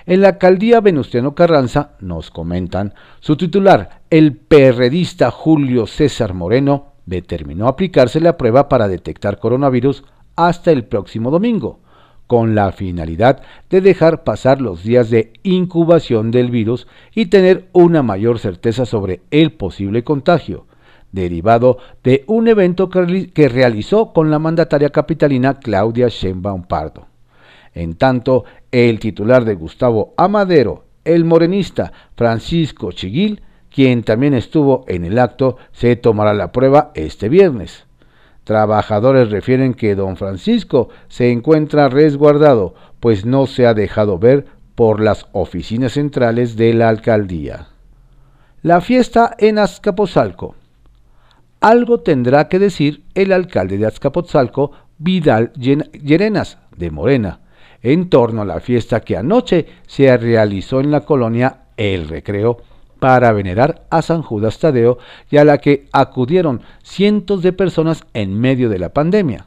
En 0.04 0.20
la 0.20 0.28
alcaldía 0.28 0.82
Venustiano 0.82 1.34
Carranza, 1.34 1.92
nos 2.00 2.30
comentan, 2.30 2.92
su 3.20 3.38
titular, 3.38 4.02
el 4.10 4.36
perredista 4.36 5.30
Julio 5.30 5.86
César 5.86 6.34
Moreno, 6.34 6.92
determinó 7.06 7.66
aplicarse 7.66 8.20
la 8.20 8.36
prueba 8.36 8.68
para 8.68 8.88
detectar 8.88 9.38
coronavirus 9.38 10.04
hasta 10.36 10.70
el 10.70 10.84
próximo 10.84 11.30
domingo, 11.30 11.80
con 12.26 12.54
la 12.54 12.72
finalidad 12.72 13.40
de 13.70 13.80
dejar 13.80 14.22
pasar 14.22 14.60
los 14.60 14.82
días 14.82 15.08
de 15.08 15.32
incubación 15.42 16.30
del 16.30 16.50
virus 16.50 16.88
y 17.14 17.26
tener 17.26 17.68
una 17.72 18.02
mayor 18.02 18.38
certeza 18.38 18.84
sobre 18.84 19.22
el 19.30 19.52
posible 19.52 20.04
contagio, 20.04 20.66
derivado 21.12 21.78
de 22.02 22.24
un 22.26 22.48
evento 22.48 22.88
que 22.90 23.48
realizó 23.48 24.12
con 24.12 24.30
la 24.30 24.38
mandataria 24.38 24.90
capitalina 24.90 25.60
Claudia 25.60 26.08
Sheinbaum 26.08 26.64
Pardo. 26.64 27.06
En 27.74 27.94
tanto, 27.94 28.44
el 28.70 28.98
titular 28.98 29.44
de 29.44 29.54
Gustavo 29.54 30.14
Amadero, 30.16 30.84
el 31.04 31.24
morenista 31.24 31.92
Francisco 32.16 32.92
Chiguil, 32.92 33.42
quien 33.70 34.02
también 34.02 34.34
estuvo 34.34 34.84
en 34.88 35.04
el 35.04 35.18
acto, 35.18 35.56
se 35.72 35.96
tomará 35.96 36.34
la 36.34 36.52
prueba 36.52 36.90
este 36.94 37.28
viernes. 37.28 37.86
Trabajadores 38.44 39.30
refieren 39.30 39.72
que 39.74 39.94
don 39.94 40.16
Francisco 40.16 40.88
se 41.08 41.30
encuentra 41.30 41.88
resguardado, 41.88 42.74
pues 43.00 43.24
no 43.24 43.46
se 43.46 43.66
ha 43.66 43.74
dejado 43.74 44.18
ver 44.18 44.46
por 44.74 45.00
las 45.00 45.26
oficinas 45.32 45.92
centrales 45.92 46.56
de 46.56 46.74
la 46.74 46.88
alcaldía. 46.88 47.68
La 48.62 48.80
fiesta 48.80 49.34
en 49.38 49.58
Azcapotzalco. 49.58 50.56
Algo 51.62 52.00
tendrá 52.00 52.48
que 52.48 52.58
decir 52.58 53.04
el 53.14 53.32
alcalde 53.32 53.78
de 53.78 53.86
Azcapotzalco, 53.86 54.72
Vidal 54.98 55.52
Llerenas, 55.54 56.58
de 56.76 56.90
Morena, 56.90 57.40
en 57.82 58.10
torno 58.10 58.42
a 58.42 58.44
la 58.44 58.58
fiesta 58.58 59.00
que 59.00 59.16
anoche 59.16 59.66
se 59.86 60.16
realizó 60.16 60.80
en 60.80 60.90
la 60.90 61.02
colonia 61.02 61.66
El 61.76 62.08
Recreo, 62.08 62.58
para 62.98 63.32
venerar 63.32 63.84
a 63.90 64.02
San 64.02 64.22
Judas 64.22 64.58
Tadeo 64.58 64.98
y 65.30 65.36
a 65.36 65.44
la 65.44 65.58
que 65.58 65.86
acudieron 65.92 66.62
cientos 66.82 67.42
de 67.42 67.52
personas 67.52 68.04
en 68.12 68.38
medio 68.38 68.68
de 68.68 68.78
la 68.80 68.90
pandemia. 68.90 69.46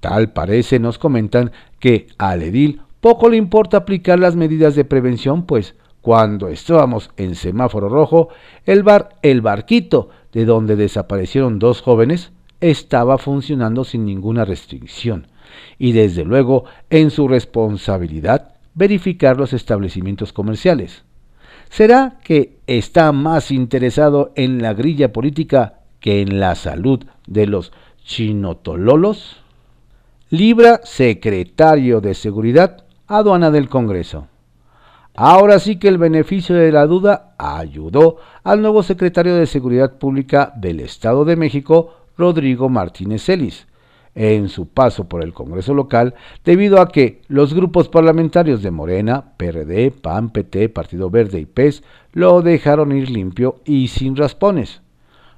Tal 0.00 0.32
parece, 0.32 0.78
nos 0.78 0.98
comentan, 0.98 1.52
que 1.78 2.08
al 2.18 2.42
edil 2.42 2.82
poco 3.00 3.30
le 3.30 3.38
importa 3.38 3.78
aplicar 3.78 4.18
las 4.18 4.36
medidas 4.36 4.74
de 4.74 4.84
prevención, 4.84 5.46
pues 5.46 5.76
cuando 6.02 6.48
estábamos 6.48 7.10
en 7.16 7.36
semáforo 7.36 7.88
rojo, 7.88 8.28
el 8.64 8.82
bar 8.82 9.16
El 9.22 9.40
Barquito, 9.40 10.10
de 10.32 10.44
donde 10.44 10.76
desaparecieron 10.76 11.58
dos 11.58 11.82
jóvenes, 11.82 12.32
estaba 12.60 13.18
funcionando 13.18 13.84
sin 13.84 14.04
ninguna 14.04 14.44
restricción, 14.44 15.26
y 15.78 15.92
desde 15.92 16.24
luego 16.24 16.64
en 16.90 17.10
su 17.10 17.28
responsabilidad 17.28 18.54
verificar 18.74 19.36
los 19.36 19.52
establecimientos 19.52 20.32
comerciales. 20.32 21.04
¿Será 21.68 22.18
que 22.22 22.58
está 22.66 23.12
más 23.12 23.50
interesado 23.50 24.32
en 24.36 24.62
la 24.62 24.74
grilla 24.74 25.12
política 25.12 25.80
que 26.00 26.20
en 26.20 26.38
la 26.38 26.54
salud 26.54 27.04
de 27.26 27.46
los 27.46 27.72
chinotololos? 28.04 29.42
Libra, 30.30 30.80
secretario 30.84 32.00
de 32.00 32.14
Seguridad, 32.14 32.84
aduana 33.06 33.50
del 33.50 33.68
Congreso. 33.68 34.28
Ahora 35.14 35.58
sí 35.58 35.76
que 35.76 35.88
el 35.88 35.98
beneficio 35.98 36.56
de 36.56 36.72
la 36.72 36.86
duda 36.86 37.34
ayudó 37.36 38.16
al 38.44 38.62
nuevo 38.62 38.82
secretario 38.82 39.34
de 39.34 39.46
Seguridad 39.46 39.98
Pública 39.98 40.54
del 40.56 40.80
Estado 40.80 41.26
de 41.26 41.36
México, 41.36 41.94
Rodrigo 42.16 42.70
Martínez 42.70 43.22
Celis, 43.22 43.66
en 44.14 44.48
su 44.48 44.68
paso 44.68 45.08
por 45.08 45.22
el 45.22 45.34
Congreso 45.34 45.74
local 45.74 46.14
debido 46.44 46.80
a 46.80 46.88
que 46.88 47.20
los 47.28 47.52
grupos 47.52 47.88
parlamentarios 47.88 48.62
de 48.62 48.70
Morena, 48.70 49.34
PRD, 49.36 49.90
PAN, 49.90 50.30
PT, 50.30 50.70
Partido 50.70 51.10
Verde 51.10 51.40
y 51.40 51.46
PES 51.46 51.82
lo 52.12 52.40
dejaron 52.40 52.92
ir 52.92 53.10
limpio 53.10 53.56
y 53.66 53.88
sin 53.88 54.16
raspones. 54.16 54.80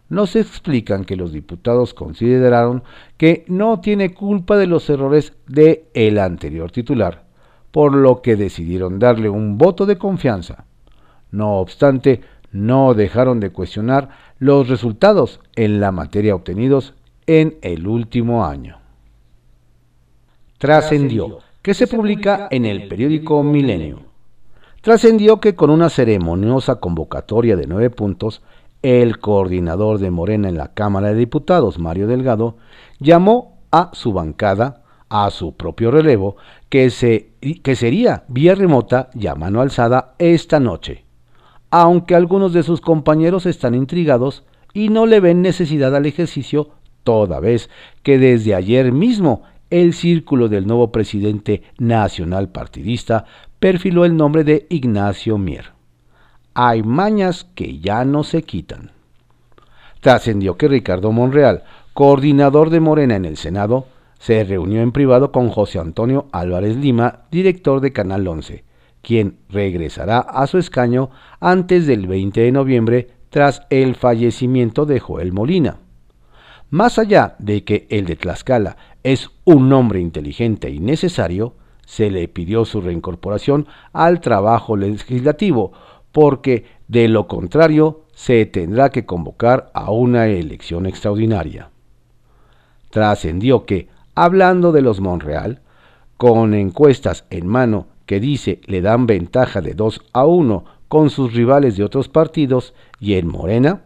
Nos 0.09 0.37
explican 0.37 1.05
que 1.05 1.17
los 1.17 1.33
diputados 1.33 1.95
consideraron 1.95 2.85
que 3.17 3.45
no 3.49 3.81
tiene 3.81 4.15
culpa 4.15 4.57
de 4.57 4.69
los 4.69 4.89
errores 4.89 5.33
de 5.49 5.87
el 5.95 6.19
anterior 6.19 6.71
titular, 6.71 7.25
por 7.75 7.93
lo 7.93 8.23
que 8.23 8.37
decidieron 8.37 9.01
darle 9.01 9.29
un 9.29 9.59
voto 9.59 9.85
de 9.85 9.99
confianza. 9.99 10.65
No 11.33 11.55
obstante, 11.55 12.21
no 12.53 12.95
dejaron 12.95 13.41
de 13.41 13.51
cuestionar 13.51 14.11
los 14.39 14.69
resultados 14.69 15.41
en 15.57 15.81
la 15.81 15.91
materia 15.91 16.37
obtenidos 16.37 16.95
en 17.27 17.59
el 17.63 17.89
último 17.89 18.47
año. 18.47 18.79
Trascendió, 20.57 21.41
que 21.63 21.75
se 21.75 21.89
publica 21.89 22.47
en 22.53 22.65
el 22.65 22.87
periódico 22.87 23.43
Milenio. 23.43 24.03
Trascendió 24.81 25.41
que 25.41 25.57
con 25.57 25.71
una 25.71 25.89
ceremoniosa 25.89 26.77
convocatoria 26.77 27.57
de 27.57 27.67
nueve 27.67 27.91
puntos, 27.91 28.41
el 28.83 29.19
coordinador 29.19 29.99
de 29.99 30.13
Morena 30.13 30.49
en 30.49 30.59
la 30.59 30.75
Cámara 30.75 31.09
de 31.09 31.17
Diputados, 31.17 31.81
Mario 31.81 32.07
Delgado, 32.07 32.57
llamó 33.01 33.59
a 33.73 33.91
su 33.95 34.13
bancada, 34.13 34.85
a 35.09 35.31
su 35.31 35.57
propio 35.57 35.91
relevo, 35.91 36.37
que, 36.75 36.91
se, 36.91 37.29
que 37.63 37.77
sería 37.77 38.25
vía 38.27 38.57
remota 38.57 39.09
y 39.15 39.29
a 39.29 39.37
mano 39.37 39.61
alzada 39.61 40.17
esta 40.19 40.59
noche, 40.59 41.05
aunque 41.71 42.17
algunos 42.17 42.53
de 42.53 42.65
sus 42.65 42.81
compañeros 42.81 43.47
están 43.47 43.77
intrigados 43.77 44.43
y 44.73 44.89
no 44.89 45.07
le 45.07 45.21
ven 45.21 45.41
necesidad 45.41 45.95
al 45.95 46.05
ejercicio 46.05 46.71
toda 47.05 47.39
vez 47.39 47.71
que 48.03 48.19
desde 48.19 48.57
ayer 48.57 48.91
mismo 48.91 49.45
el 49.71 49.95
círculo 49.95 50.49
del 50.49 50.67
nuevo 50.67 50.91
presidente 50.91 51.63
nacional 51.79 52.49
partidista 52.49 53.25
perfiló 53.61 54.05
el 54.05 54.17
nombre 54.17 54.43
de 54.43 54.67
Ignacio 54.69 55.39
Mier. 55.39 55.67
Hay 56.55 56.83
mañas 56.83 57.47
que 57.55 57.79
ya 57.79 58.05
no 58.05 58.25
se 58.25 58.43
quitan. 58.43 58.91
Trascendió 60.01 60.57
que 60.57 60.67
Ricardo 60.67 61.13
Monreal, 61.13 61.63
coordinador 61.93 62.71
de 62.71 62.81
Morena 62.81 63.15
en 63.15 63.27
el 63.27 63.37
Senado, 63.37 63.87
se 64.25 64.43
reunió 64.43 64.81
en 64.81 64.91
privado 64.91 65.33
con 65.33 65.51
José 65.51 65.79
Antonio 65.79 66.29
Álvarez 66.33 66.77
Lima, 66.77 67.25
director 67.31 67.83
de 67.83 67.93
Canal 67.93 68.27
11, 68.27 68.65
quien 69.03 69.37
regresará 69.51 70.21
a 70.21 70.47
su 70.47 70.57
escaño 70.57 71.11
antes 71.41 71.87
del 71.87 72.07
20 72.07 72.41
de 72.41 72.51
noviembre 72.51 73.11
tras 73.29 73.67
el 73.69 73.97
fallecimiento 73.97 74.87
de 74.87 74.99
Joel 74.99 75.35
Molina. 75.35 75.77
Más 76.71 76.99
allá 76.99 77.37
de 77.39 77.65
que 77.65 77.87
el 77.91 78.07
de 78.07 78.17
Tlaxcala 78.17 78.79
es 79.03 79.31
un 79.45 79.71
hombre 79.75 80.01
inteligente 80.01 80.71
y 80.71 80.81
necesario, 80.81 81.53
se 81.85 82.11
le 82.11 82.27
pidió 82.27 82.65
su 82.65 82.81
reincorporación 82.81 83.67
al 83.93 84.23
trabajo 84.23 84.75
legislativo, 84.75 85.73
porque 86.13 86.65
de 86.89 87.09
lo 87.09 87.29
contrario 87.29 88.07
se 88.15 88.47
tendrá 88.47 88.89
que 88.89 89.05
convocar 89.05 89.71
a 89.75 89.91
una 89.91 90.29
elección 90.29 90.87
extraordinaria. 90.87 91.69
Trascendió 92.89 93.67
que, 93.67 93.93
hablando 94.15 94.73
de 94.73 94.83
los 94.83 95.01
Monreal, 95.01 95.61
con 96.17 96.55
encuestas 96.55 97.25
en 97.31 97.47
mano 97.47 97.87
que 98.07 98.21
dice 98.21 98.61
le 98.67 98.81
dan 98.81 99.07
ventaja 99.07 99.61
de 99.61 99.75
2 99.75 100.03
a 100.13 100.27
1 100.27 100.65
con 100.89 101.11
sus 101.11 101.35
rivales 101.35 101.77
de 101.77 101.85
otros 101.85 102.09
partidos 102.09 102.75
y 103.01 103.15
en 103.15 103.27
Morena, 103.27 103.83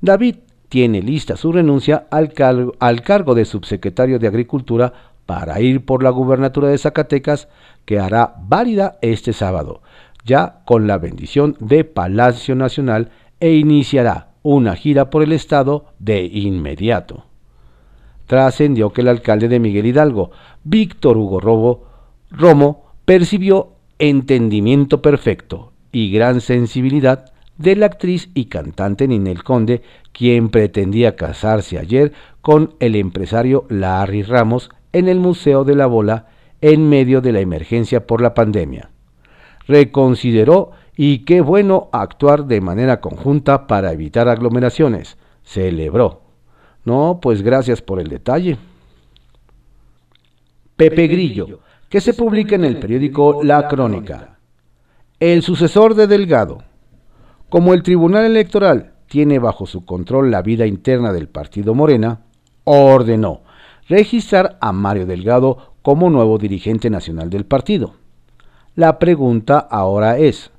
David 0.00 0.36
tiene 0.68 1.02
lista 1.02 1.36
su 1.36 1.52
renuncia 1.52 2.06
al, 2.10 2.32
cargo 2.32 3.34
de 3.34 3.44
subsecretario 3.44 4.18
de 4.18 4.26
Agricultura 4.26 4.92
para 5.26 5.60
ir 5.60 5.84
por 5.84 6.02
la 6.02 6.10
gubernatura 6.10 6.68
de 6.68 6.78
Zacatecas, 6.78 7.48
que 7.84 7.98
hará 7.98 8.34
válida 8.40 8.96
este 9.02 9.32
sábado, 9.32 9.82
ya 10.24 10.62
con 10.64 10.86
la 10.86 10.98
bendición 10.98 11.56
de 11.60 11.84
Palacio 11.84 12.54
Nacional 12.54 13.10
e 13.38 13.52
iniciará 13.52 14.30
una 14.42 14.74
gira 14.74 15.10
por 15.10 15.22
el 15.22 15.32
estado 15.32 15.86
de 15.98 16.24
inmediato. 16.24 17.26
Trascendió 18.32 18.94
que 18.94 19.02
el 19.02 19.08
alcalde 19.08 19.46
de 19.46 19.60
Miguel 19.60 19.84
Hidalgo, 19.84 20.30
Víctor 20.64 21.18
Hugo 21.18 21.38
Robo, 21.38 21.84
Romo, 22.30 22.86
percibió 23.04 23.72
entendimiento 23.98 25.02
perfecto 25.02 25.72
y 25.92 26.10
gran 26.10 26.40
sensibilidad 26.40 27.30
de 27.58 27.76
la 27.76 27.84
actriz 27.84 28.30
y 28.32 28.46
cantante 28.46 29.06
Ninel 29.06 29.44
Conde, 29.44 29.82
quien 30.12 30.48
pretendía 30.48 31.14
casarse 31.14 31.78
ayer 31.78 32.14
con 32.40 32.72
el 32.80 32.96
empresario 32.96 33.66
Larry 33.68 34.22
Ramos 34.22 34.70
en 34.94 35.10
el 35.10 35.20
Museo 35.20 35.64
de 35.64 35.76
la 35.76 35.84
Bola 35.84 36.28
en 36.62 36.88
medio 36.88 37.20
de 37.20 37.32
la 37.32 37.40
emergencia 37.40 38.06
por 38.06 38.22
la 38.22 38.32
pandemia. 38.32 38.92
Reconsideró 39.68 40.70
y 40.96 41.26
qué 41.26 41.42
bueno 41.42 41.90
actuar 41.92 42.46
de 42.46 42.62
manera 42.62 43.02
conjunta 43.02 43.66
para 43.66 43.92
evitar 43.92 44.26
aglomeraciones. 44.28 45.18
Celebró. 45.44 46.21
No, 46.84 47.20
pues 47.22 47.42
gracias 47.42 47.80
por 47.80 48.00
el 48.00 48.08
detalle. 48.08 48.58
Pepe 50.76 51.06
Grillo, 51.06 51.60
que 51.88 52.00
se 52.00 52.14
publica 52.14 52.56
en 52.56 52.64
el 52.64 52.78
periódico 52.78 53.42
La 53.42 53.68
Crónica. 53.68 54.38
El 55.20 55.42
sucesor 55.42 55.94
de 55.94 56.06
Delgado 56.06 56.64
como 57.52 57.74
el 57.74 57.82
Tribunal 57.82 58.24
Electoral 58.24 58.94
tiene 59.08 59.38
bajo 59.38 59.66
su 59.66 59.84
control 59.84 60.30
la 60.30 60.40
vida 60.40 60.66
interna 60.66 61.12
del 61.12 61.28
partido 61.28 61.74
Morena, 61.74 62.22
ordenó 62.64 63.42
registrar 63.90 64.56
a 64.62 64.72
Mario 64.72 65.04
Delgado 65.04 65.74
como 65.82 66.08
nuevo 66.08 66.38
dirigente 66.38 66.88
nacional 66.88 67.28
del 67.28 67.44
partido. 67.44 67.92
La 68.74 68.98
pregunta 68.98 69.58
ahora 69.58 70.16
es, 70.16 70.50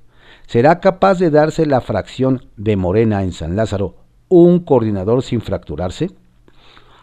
¿será 0.45 0.79
capaz 0.79 1.17
de 1.17 1.31
darse 1.31 1.65
la 1.65 1.81
fracción 1.81 2.45
de 2.57 2.75
Morena 2.75 3.23
en 3.23 3.31
San 3.31 3.55
Lázaro 3.55 4.02
un 4.41 4.59
coordinador 4.59 5.21
sin 5.21 5.41
fracturarse? 5.41 6.09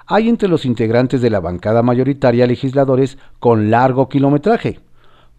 Hay 0.07 0.29
entre 0.29 0.49
los 0.49 0.65
integrantes 0.65 1.21
de 1.21 1.31
la 1.31 1.39
bancada 1.39 1.83
mayoritaria 1.83 2.47
legisladores 2.47 3.19
con 3.39 3.71
largo 3.71 4.09
kilometraje, 4.09 4.81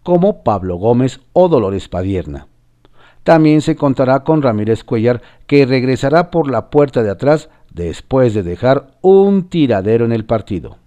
como 0.02 0.42
Pablo 0.42 0.76
Gómez 0.76 1.20
o 1.34 1.48
Dolores 1.48 1.88
Padierna. 1.88 2.46
También 3.24 3.60
se 3.60 3.76
contará 3.76 4.24
con 4.24 4.40
Ramírez 4.40 4.84
Cuellar, 4.84 5.20
que 5.46 5.66
regresará 5.66 6.30
por 6.30 6.50
la 6.50 6.70
puerta 6.70 7.02
de 7.02 7.10
atrás 7.10 7.50
después 7.72 8.32
de 8.32 8.42
dejar 8.42 8.96
un 9.02 9.50
tiradero 9.50 10.06
en 10.06 10.12
el 10.12 10.24
partido. 10.24 10.78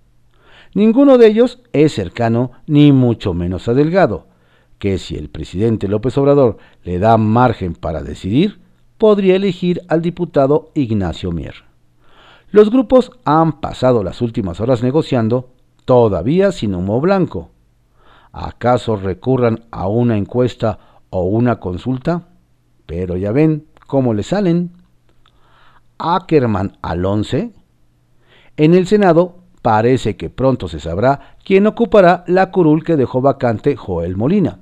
Ninguno 0.74 1.20
de 1.20 1.28
ellos 1.28 1.62
es 1.72 1.94
cercano 1.94 2.52
ni 2.66 2.92
mucho 2.92 3.36
menos 3.36 3.68
a 3.68 3.76
Delgado, 3.76 4.26
que 4.80 4.98
si 4.98 5.16
el 5.16 5.30
presidente 5.30 5.88
López 5.88 6.18
Obrador 6.18 6.58
le 6.84 6.98
da 6.98 7.18
margen 7.18 7.76
para 7.76 8.02
decidir, 8.02 8.65
podría 8.98 9.36
elegir 9.36 9.82
al 9.88 10.02
diputado 10.02 10.72
Ignacio 10.74 11.32
Mier. 11.32 11.56
Los 12.52 12.70
grupos 12.70 13.12
han 13.26 13.60
pasado 13.60 14.04
las 14.04 14.22
últimas 14.22 14.60
horas 14.60 14.82
negociando, 14.84 15.50
todavía 15.86 16.52
sin 16.52 16.76
humo 16.76 17.02
blanco. 17.02 17.50
¿Acaso 18.32 18.96
recurran 18.96 19.66
a 19.72 19.88
una 19.88 20.18
encuesta 20.18 20.80
o 21.10 21.24
una 21.24 21.62
consulta, 21.62 22.28
pero 22.86 23.16
ya 23.16 23.32
ven 23.32 23.68
cómo 23.88 24.14
le 24.14 24.24
salen. 24.24 24.72
Ackerman 25.98 26.78
al 26.82 27.06
11. 27.06 27.54
En 28.58 28.74
el 28.74 28.86
Senado 28.86 29.38
parece 29.62 30.18
que 30.18 30.30
pronto 30.30 30.68
se 30.68 30.82
sabrá 30.82 31.38
quién 31.46 31.68
ocupará 31.68 32.26
la 32.28 32.52
curul 32.52 32.84
que 32.84 32.98
dejó 32.98 33.22
vacante 33.22 33.78
Joel 33.78 34.18
Molina. 34.18 34.60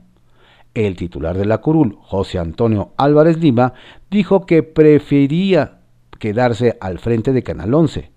El 0.73 0.95
titular 0.95 1.37
de 1.37 1.45
la 1.45 1.59
curul, 1.59 1.97
José 2.01 2.39
Antonio 2.39 2.93
Álvarez 2.97 3.37
Lima, 3.37 3.73
dijo 4.09 4.45
que 4.45 4.63
prefería 4.63 5.81
quedarse 6.17 6.77
al 6.81 6.97
frente 6.97 7.31
de 7.31 7.43
Canal 7.43 7.73
11, 7.73 8.11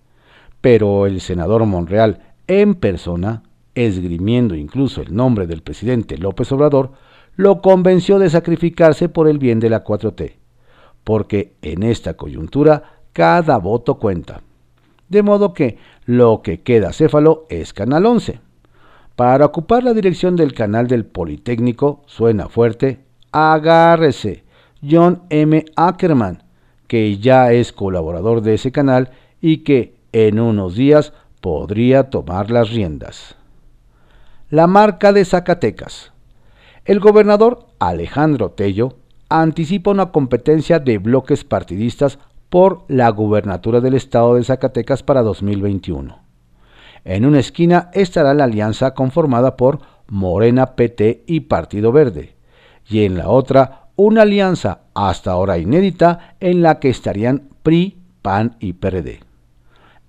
pero 0.63 1.07
el 1.07 1.21
senador 1.21 1.67
Monreal, 1.67 2.35
en 2.47 2.75
persona, 2.75 3.43
esgrimiendo 3.75 4.55
incluso 4.55 5.03
el 5.03 5.15
nombre 5.15 5.47
del 5.47 5.63
presidente 5.63 6.17
López 6.17 6.51
Obrador, 6.53 6.93
lo 7.35 7.61
convenció 7.61 8.19
de 8.19 8.31
sacrificarse 8.31 9.11
por 9.11 9.29
el 9.29 9.39
bien 9.39 9.61
de 9.61 9.69
la 9.69 9.85
4T, 9.85 10.37
porque 11.05 11.57
en 11.61 11.83
esta 11.83 12.15
coyuntura 12.15 13.03
cada 13.13 13.59
voto 13.59 13.99
cuenta. 13.99 14.41
De 15.11 15.23
modo 15.23 15.53
que 15.53 15.77
lo 16.07 16.41
que 16.43 16.63
queda 16.63 16.93
céfalo 16.93 17.47
es 17.51 17.75
Canal 17.75 18.07
11. 18.07 18.46
Para 19.17 19.47
ocupar 19.47 19.83
la 19.83 19.95
dirección 19.95 20.37
del 20.37 20.53
canal 20.53 20.89
del 20.89 21.07
Politécnico 21.07 22.03
suena 22.05 22.51
fuerte, 22.51 23.01
agárrese, 23.33 24.45
John 24.89 25.23
M. 25.31 25.65
Ackerman, 25.75 26.43
que 26.87 27.17
ya 27.17 27.51
es 27.51 27.73
colaborador 27.73 28.43
de 28.43 28.53
ese 28.53 28.73
canal 28.73 29.11
y 29.41 29.59
que 29.59 29.97
en 30.13 30.39
unos 30.39 30.75
días 30.77 31.15
podría 31.41 32.11
tomar 32.11 32.51
las 32.51 32.71
riendas. 32.71 33.37
La 34.51 34.67
marca 34.67 35.15
de 35.15 35.25
Zacatecas. 35.25 36.13
El 36.85 37.01
gobernador 37.01 37.69
Alejandro 37.79 38.51
Tello 38.51 38.97
anticipa 39.31 39.93
una 39.93 40.13
competencia 40.13 40.79
de 40.79 40.99
bloques 40.99 41.43
partidistas 41.43 42.19
por 42.51 42.85
la 42.89 43.09
gubernatura 43.09 43.81
del 43.81 43.95
estado 43.95 44.35
de 44.35 44.45
Zacatecas 44.45 45.03
para 45.03 45.23
2021. 45.23 46.26
En 47.07 47.25
una 47.25 47.39
esquina 47.39 47.89
estará 47.95 48.35
la 48.35 48.45
alianza 48.45 48.93
conformada 48.93 49.57
por 49.57 49.79
Morena, 50.09 50.75
PT 50.75 51.23
y 51.29 51.39
Partido 51.41 51.93
Verde, 51.93 52.35
y 52.89 53.05
en 53.05 53.17
la 53.17 53.29
otra 53.29 53.91
una 53.95 54.23
alianza 54.23 54.81
hasta 54.93 55.31
ahora 55.31 55.57
inédita 55.57 56.35
en 56.41 56.63
la 56.63 56.81
que 56.81 56.89
estarían 56.89 57.49
PRI, 57.63 57.97
PAN 58.23 58.57
y 58.59 58.73
PRD. 58.73 59.21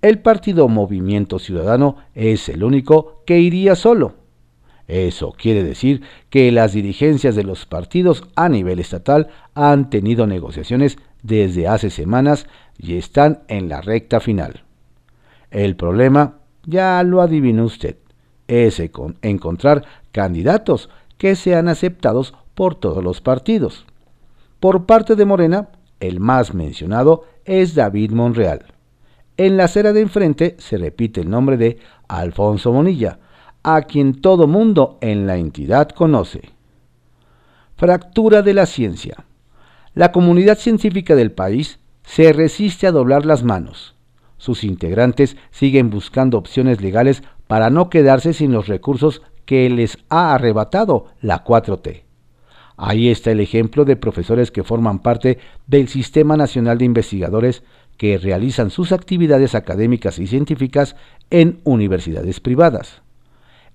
El 0.02 0.18
partido 0.18 0.66
Movimiento 0.66 1.38
Ciudadano 1.38 1.98
es 2.16 2.48
el 2.48 2.64
único 2.64 3.22
que 3.24 3.38
iría 3.38 3.76
solo. 3.76 4.14
Eso 4.88 5.32
quiere 5.38 5.62
decir 5.62 6.02
que 6.30 6.50
las 6.50 6.72
dirigencias 6.72 7.36
de 7.36 7.44
los 7.44 7.64
partidos 7.64 8.24
a 8.34 8.48
nivel 8.48 8.80
estatal 8.80 9.28
han 9.54 9.88
tenido 9.88 10.26
negociaciones 10.26 10.98
desde 11.22 11.68
hace 11.68 11.90
semanas 11.90 12.48
y 12.76 12.96
están 12.96 13.42
en 13.46 13.68
la 13.68 13.82
recta 13.82 14.18
final. 14.18 14.64
El 15.52 15.76
problema, 15.76 16.38
ya 16.68 17.02
lo 17.02 17.22
adivinó 17.22 17.64
usted, 17.64 17.96
es 18.46 18.78
encontrar 18.78 19.84
candidatos 20.12 20.90
que 21.16 21.34
sean 21.34 21.66
aceptados 21.66 22.34
por 22.54 22.74
todos 22.74 23.02
los 23.02 23.22
partidos. 23.22 23.86
Por 24.60 24.84
parte 24.84 25.16
de 25.16 25.24
Morena, 25.24 25.70
el 25.98 26.20
más 26.20 26.52
mencionado 26.52 27.24
es 27.46 27.74
David 27.74 28.12
Monreal. 28.12 28.66
En 29.38 29.56
la 29.56 29.64
acera 29.64 29.92
de 29.92 30.02
enfrente 30.02 30.56
se 30.58 30.76
repite 30.76 31.22
el 31.22 31.30
nombre 31.30 31.56
de 31.56 31.78
Alfonso 32.06 32.72
Monilla, 32.72 33.18
a 33.62 33.82
quien 33.82 34.20
todo 34.20 34.46
mundo 34.46 34.98
en 35.00 35.26
la 35.26 35.36
entidad 35.36 35.88
conoce. 35.88 36.50
Fractura 37.76 38.42
de 38.42 38.52
la 38.52 38.66
ciencia. 38.66 39.24
La 39.94 40.12
comunidad 40.12 40.58
científica 40.58 41.14
del 41.14 41.32
país 41.32 41.78
se 42.02 42.32
resiste 42.32 42.86
a 42.86 42.92
doblar 42.92 43.24
las 43.24 43.42
manos. 43.42 43.97
Sus 44.38 44.64
integrantes 44.64 45.36
siguen 45.50 45.90
buscando 45.90 46.38
opciones 46.38 46.80
legales 46.80 47.22
para 47.46 47.70
no 47.70 47.90
quedarse 47.90 48.32
sin 48.32 48.52
los 48.52 48.68
recursos 48.68 49.22
que 49.44 49.68
les 49.68 49.98
ha 50.08 50.34
arrebatado 50.34 51.06
la 51.20 51.44
4T. 51.44 52.02
Ahí 52.76 53.08
está 53.08 53.32
el 53.32 53.40
ejemplo 53.40 53.84
de 53.84 53.96
profesores 53.96 54.50
que 54.52 54.62
forman 54.62 55.00
parte 55.00 55.38
del 55.66 55.88
Sistema 55.88 56.36
Nacional 56.36 56.78
de 56.78 56.84
Investigadores 56.84 57.64
que 57.96 58.16
realizan 58.18 58.70
sus 58.70 58.92
actividades 58.92 59.56
académicas 59.56 60.20
y 60.20 60.28
científicas 60.28 60.94
en 61.30 61.60
universidades 61.64 62.38
privadas. 62.38 63.02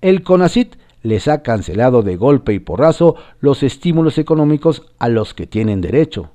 El 0.00 0.22
CONACIT 0.22 0.76
les 1.02 1.28
ha 1.28 1.42
cancelado 1.42 2.02
de 2.02 2.16
golpe 2.16 2.54
y 2.54 2.58
porrazo 2.60 3.16
los 3.40 3.62
estímulos 3.62 4.16
económicos 4.16 4.82
a 4.98 5.10
los 5.10 5.34
que 5.34 5.46
tienen 5.46 5.82
derecho. 5.82 6.30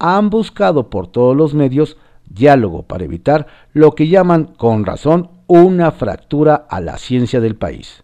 Han 0.00 0.28
buscado 0.28 0.90
por 0.90 1.06
todos 1.06 1.36
los 1.36 1.54
medios 1.54 1.96
diálogo 2.28 2.82
para 2.82 3.04
evitar 3.04 3.46
lo 3.72 3.92
que 3.94 4.08
llaman 4.08 4.44
con 4.56 4.84
razón 4.84 5.30
una 5.46 5.92
fractura 5.92 6.66
a 6.68 6.80
la 6.80 6.98
ciencia 6.98 7.40
del 7.40 7.56
país. 7.56 8.02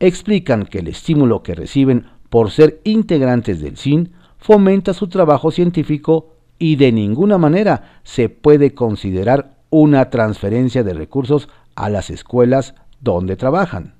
Explican 0.00 0.64
que 0.64 0.80
el 0.80 0.88
estímulo 0.88 1.42
que 1.42 1.54
reciben 1.54 2.06
por 2.30 2.50
ser 2.50 2.80
integrantes 2.84 3.60
del 3.60 3.76
SIN 3.76 4.12
fomenta 4.38 4.92
su 4.92 5.08
trabajo 5.08 5.50
científico 5.50 6.34
y 6.58 6.76
de 6.76 6.92
ninguna 6.92 7.38
manera 7.38 8.00
se 8.02 8.28
puede 8.28 8.74
considerar 8.74 9.56
una 9.70 10.10
transferencia 10.10 10.82
de 10.82 10.94
recursos 10.94 11.48
a 11.74 11.88
las 11.88 12.10
escuelas 12.10 12.74
donde 13.00 13.36
trabajan. 13.36 13.94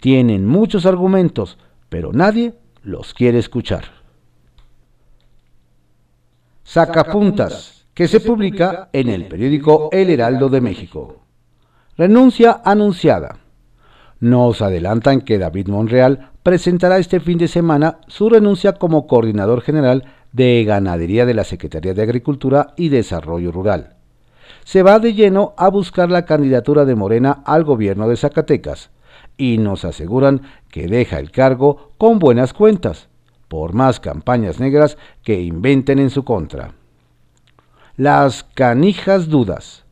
Tienen 0.00 0.46
muchos 0.46 0.86
argumentos, 0.86 1.58
pero 1.88 2.12
nadie 2.12 2.54
los 2.82 3.14
quiere 3.14 3.38
escuchar. 3.38 3.84
Sacapuntas, 6.64 7.81
que 7.94 8.08
se 8.08 8.20
publica 8.20 8.88
en 8.92 9.08
el 9.08 9.26
periódico 9.26 9.90
El 9.92 10.10
Heraldo 10.10 10.48
de 10.48 10.60
México. 10.60 11.20
Renuncia 11.96 12.62
anunciada. 12.64 13.38
Nos 14.18 14.62
adelantan 14.62 15.20
que 15.20 15.38
David 15.38 15.68
Monreal 15.68 16.30
presentará 16.42 16.98
este 16.98 17.20
fin 17.20 17.38
de 17.38 17.48
semana 17.48 17.98
su 18.06 18.30
renuncia 18.30 18.74
como 18.74 19.06
coordinador 19.06 19.60
general 19.60 20.04
de 20.32 20.64
ganadería 20.64 21.26
de 21.26 21.34
la 21.34 21.44
Secretaría 21.44 21.92
de 21.92 22.02
Agricultura 22.02 22.72
y 22.76 22.88
Desarrollo 22.88 23.52
Rural. 23.52 23.96
Se 24.64 24.82
va 24.82 24.98
de 24.98 25.12
lleno 25.12 25.54
a 25.58 25.68
buscar 25.68 26.10
la 26.10 26.24
candidatura 26.24 26.84
de 26.84 26.94
Morena 26.94 27.42
al 27.44 27.64
gobierno 27.64 28.08
de 28.08 28.16
Zacatecas, 28.16 28.90
y 29.36 29.58
nos 29.58 29.84
aseguran 29.84 30.42
que 30.70 30.86
deja 30.86 31.18
el 31.18 31.30
cargo 31.30 31.92
con 31.98 32.18
buenas 32.18 32.52
cuentas, 32.52 33.08
por 33.48 33.74
más 33.74 34.00
campañas 34.00 34.60
negras 34.60 34.96
que 35.22 35.40
inventen 35.42 35.98
en 35.98 36.10
su 36.10 36.24
contra. 36.24 36.72
Las 37.96 38.44
canijas 38.44 39.28
dudas 39.28 39.84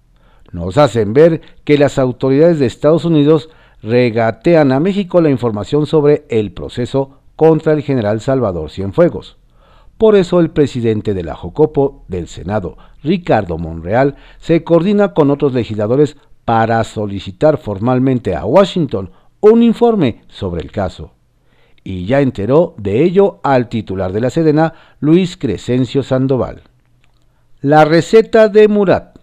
nos 0.52 0.78
hacen 0.78 1.12
ver 1.12 1.42
que 1.64 1.76
las 1.76 1.98
autoridades 1.98 2.58
de 2.58 2.64
Estados 2.64 3.04
Unidos 3.04 3.50
regatean 3.82 4.72
a 4.72 4.80
México 4.80 5.20
la 5.20 5.28
información 5.28 5.84
sobre 5.84 6.24
el 6.30 6.52
proceso 6.52 7.18
contra 7.36 7.74
el 7.74 7.82
general 7.82 8.22
Salvador 8.22 8.70
Cienfuegos. 8.70 9.36
Por 9.98 10.16
eso 10.16 10.40
el 10.40 10.48
presidente 10.48 11.12
de 11.12 11.22
la 11.22 11.34
Jocopo 11.34 12.06
del 12.08 12.26
Senado, 12.26 12.78
Ricardo 13.02 13.58
Monreal, 13.58 14.16
se 14.38 14.64
coordina 14.64 15.12
con 15.12 15.30
otros 15.30 15.52
legisladores 15.52 16.16
para 16.46 16.82
solicitar 16.84 17.58
formalmente 17.58 18.34
a 18.34 18.46
Washington 18.46 19.10
un 19.40 19.62
informe 19.62 20.22
sobre 20.28 20.62
el 20.62 20.72
caso. 20.72 21.12
Y 21.84 22.06
ya 22.06 22.22
enteró 22.22 22.74
de 22.78 23.02
ello 23.02 23.40
al 23.42 23.68
titular 23.68 24.12
de 24.12 24.22
la 24.22 24.30
Sedena, 24.30 24.72
Luis 25.00 25.36
Crescencio 25.36 26.02
Sandoval. 26.02 26.62
La 27.62 27.84
receta 27.84 28.48
de 28.48 28.68
Murat. 28.68 29.18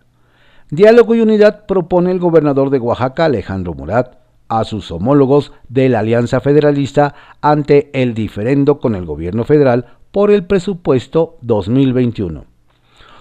Diálogo 0.70 1.16
y 1.16 1.22
unidad 1.22 1.66
propone 1.66 2.12
el 2.12 2.20
gobernador 2.20 2.70
de 2.70 2.78
Oaxaca, 2.78 3.26
Alejandro 3.26 3.74
Murat, 3.74 4.20
a 4.48 4.64
sus 4.64 4.92
homólogos 4.92 5.52
de 5.70 5.90
la 5.90 6.02
Alianza 6.02 6.40
Federalista 6.40 7.16
ante 7.42 7.90
el 8.00 8.14
diferendo 8.14 8.80
con 8.80 8.94
el 8.94 9.06
gobierno 9.06 9.44
federal 9.44 9.88
por 10.12 10.30
el 10.30 10.46
presupuesto 10.46 11.40
2021. 11.42 12.46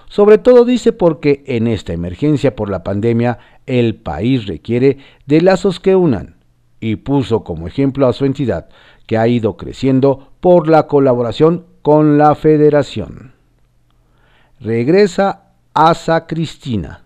Sobre 0.07 0.37
todo 0.37 0.65
dice 0.65 0.93
porque 0.93 1.43
en 1.47 1.65
esta 1.65 1.93
emergencia 1.93 2.55
por 2.55 2.69
la 2.69 2.83
pandemia 2.83 3.39
el 3.65 3.95
país 3.95 4.45
requiere 4.45 4.99
de 5.25 5.41
lazos 5.41 5.79
que 5.79 5.95
unan 5.95 6.35
y 6.79 6.97
puso 6.97 7.43
como 7.43 7.65
ejemplo 7.65 8.07
a 8.07 8.13
su 8.13 8.25
entidad, 8.25 8.69
que 9.07 9.17
ha 9.17 9.27
ido 9.27 9.57
creciendo 9.57 10.29
por 10.41 10.67
la 10.67 10.85
colaboración 10.85 11.65
con 11.81 12.19
la 12.19 12.35
federación. 12.35 13.36
Regresa 14.59 15.51
Asa 15.75 16.25
Cristina. 16.25 17.03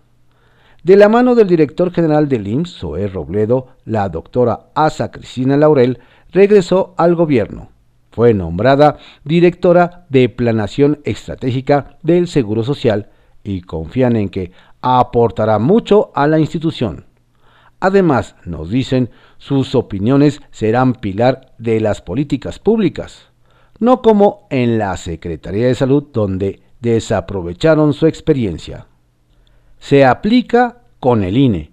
De 0.84 0.96
la 0.96 1.10
mano 1.10 1.36
del 1.36 1.50
director 1.50 1.92
general 1.92 2.30
del 2.30 2.48
IMSS, 2.48 2.78
Zoé 2.80 3.08
Robledo, 3.08 3.68
la 3.84 4.08
doctora 4.08 4.68
Asa 4.74 5.12
Cristina 5.12 5.58
Laurel 5.58 6.00
regresó 6.32 6.94
al 6.96 7.14
gobierno. 7.14 7.68
Fue 8.12 8.34
nombrada 8.34 9.00
directora 9.26 10.06
de 10.08 10.30
Planación 10.30 11.02
Estratégica 11.04 11.98
del 12.04 12.30
Seguro 12.30 12.64
Social 12.64 13.10
y 13.44 13.62
confían 13.64 14.16
en 14.16 14.30
que 14.30 14.54
aportará 14.80 15.60
mucho 15.60 16.12
a 16.16 16.28
la 16.28 16.40
institución. 16.40 17.04
Además, 17.82 18.38
nos 18.46 18.70
dicen, 18.70 19.10
sus 19.40 19.76
opiniones 19.76 20.40
serán 20.52 20.94
pilar 20.94 21.52
de 21.58 21.82
las 21.82 22.02
políticas 22.02 22.60
públicas, 22.60 23.30
no 23.80 24.02
como 24.02 24.48
en 24.52 24.78
la 24.78 24.96
Secretaría 24.96 25.68
de 25.68 25.76
Salud 25.76 26.06
donde 26.14 26.71
desaprovecharon 26.82 27.94
su 27.94 28.08
experiencia. 28.08 28.88
Se 29.80 30.04
aplica 30.04 30.80
con 31.00 31.24
el 31.24 31.38
INE. 31.38 31.72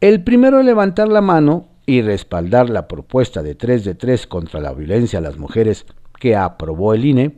El 0.00 0.22
primero 0.22 0.60
en 0.60 0.66
levantar 0.66 1.08
la 1.08 1.20
mano 1.20 1.68
y 1.86 2.02
respaldar 2.02 2.68
la 2.68 2.88
propuesta 2.88 3.42
de 3.42 3.54
3 3.54 3.84
de 3.84 3.94
3 3.94 4.26
contra 4.26 4.60
la 4.60 4.72
violencia 4.72 5.18
a 5.18 5.22
las 5.22 5.38
mujeres 5.38 5.86
que 6.18 6.36
aprobó 6.36 6.94
el 6.94 7.04
INE 7.04 7.36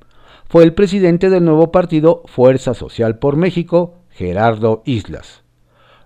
fue 0.49 0.65
el 0.65 0.75
presidente 0.75 1.31
del 1.31 1.45
nuevo 1.45 1.71
partido 1.71 2.23
Fuerza 2.27 2.75
Social 2.75 3.19
por 3.19 3.37
México, 3.37 3.99
Gerardo 4.11 4.83
Islas. 4.85 5.43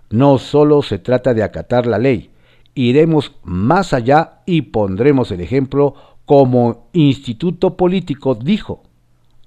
No 0.09 0.39
solo 0.39 0.81
se 0.81 0.99
trata 0.99 1.33
de 1.33 1.43
acatar 1.43 1.87
la 1.87 1.99
ley, 1.99 2.31
iremos 2.73 3.33
más 3.43 3.93
allá 3.93 4.41
y 4.45 4.63
pondremos 4.63 5.31
el 5.31 5.41
ejemplo 5.41 5.93
como 6.25 6.89
instituto 6.93 7.77
político 7.77 8.35
dijo. 8.35 8.83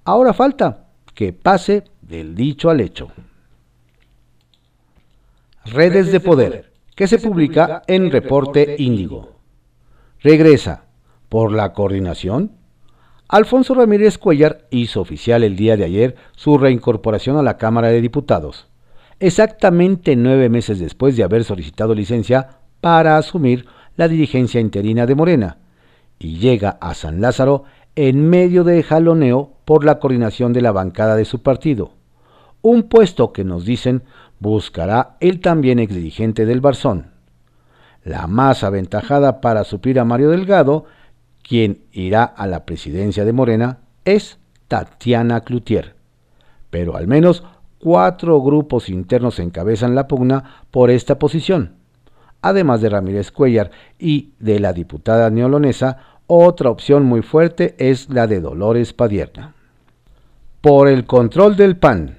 Ahora 0.05 0.33
falta 0.33 0.84
que 1.15 1.33
pase 1.33 1.85
del 2.03 2.35
dicho 2.35 2.71
al 2.71 2.81
hecho. 2.81 3.09
Redes 5.65 6.13
de 6.13 6.21
Poder, 6.21 6.73
que 6.95 7.07
se 7.07 7.19
publica 7.19 7.83
en 7.87 8.11
Reporte 8.11 8.77
Índigo. 8.79 9.33
Regresa 10.21 10.85
por 11.29 11.53
la 11.53 11.73
coordinación. 11.73 12.53
Alfonso 13.29 13.75
Ramírez 13.75 14.19
Cuellar 14.19 14.67
hizo 14.71 15.01
oficial 15.01 15.43
el 15.43 15.57
día 15.57 15.77
de 15.77 15.85
ayer 15.85 16.17
su 16.37 16.59
reincorporación 16.59 17.39
a 17.39 17.43
la 17.43 17.57
Cámara 17.57 17.89
de 17.89 18.01
Diputados 18.01 18.69
exactamente 19.21 20.17
nueve 20.17 20.49
meses 20.49 20.79
después 20.79 21.17
de 21.17 21.25
haber 21.25 21.45
solicitado 21.45 21.95
licencia 21.95 22.59
para 22.81 23.17
asumir 23.17 23.67
la 23.97 24.09
dirigencia 24.09 24.61
interina 24.61 25.07
de 25.07 25.15
Morena, 25.15 25.59
y 26.19 26.39
llega 26.39 26.77
a 26.81 26.95
San 26.95 27.21
Lázaro 27.21 27.65
en 27.97 28.29
medio 28.29 28.65
de 28.65 28.83
jaloneo 28.83 29.53
por 29.65 29.85
la 29.85 29.99
coordinación 29.99 30.53
de 30.53 30.63
la 30.63 30.73
bancada 30.73 31.17
de 31.17 31.25
su 31.25 31.43
partido, 31.43 31.93
un 32.63 32.85
puesto 32.85 33.33
que 33.33 33.45
nos 33.45 33.65
dicen 33.65 34.03
buscará 34.41 35.17
el 35.21 35.41
también 35.41 35.79
exdirigente 35.79 36.47
del 36.47 36.61
Barzón. 36.61 37.13
La 38.03 38.27
más 38.27 38.65
aventajada 38.65 39.41
para 39.41 39.65
suplir 39.65 39.99
a 39.99 40.05
Mario 40.05 40.31
Delgado, 40.31 40.85
quien 41.43 41.85
irá 41.93 42.25
a 42.25 42.47
la 42.47 42.65
presidencia 42.65 43.25
de 43.25 43.33
Morena, 43.33 43.79
es 44.05 44.39
Tatiana 44.69 45.41
Cloutier. 45.43 45.95
Pero 46.71 46.97
al 46.97 47.07
menos 47.07 47.45
cuatro 47.79 48.41
grupos 48.43 48.89
internos 48.89 49.39
encabezan 49.39 49.95
la 49.95 50.09
pugna 50.09 50.65
por 50.71 50.91
esta 50.91 51.19
posición. 51.19 51.77
Además 52.43 52.81
de 52.81 52.91
Ramírez 52.91 53.31
Cuellar 53.31 53.71
y 53.99 54.33
de 54.39 54.61
la 54.61 54.73
diputada 54.73 55.31
neolonesa, 55.31 56.14
otra 56.27 56.71
opción 56.71 57.05
muy 57.05 57.23
fuerte 57.23 57.75
es 57.79 58.09
la 58.11 58.27
de 58.27 58.41
Dolores 58.41 58.93
Padierna. 58.93 59.55
Por 60.61 60.89
el 60.89 61.05
control 61.05 61.57
del 61.57 61.77
PAN. 61.77 62.19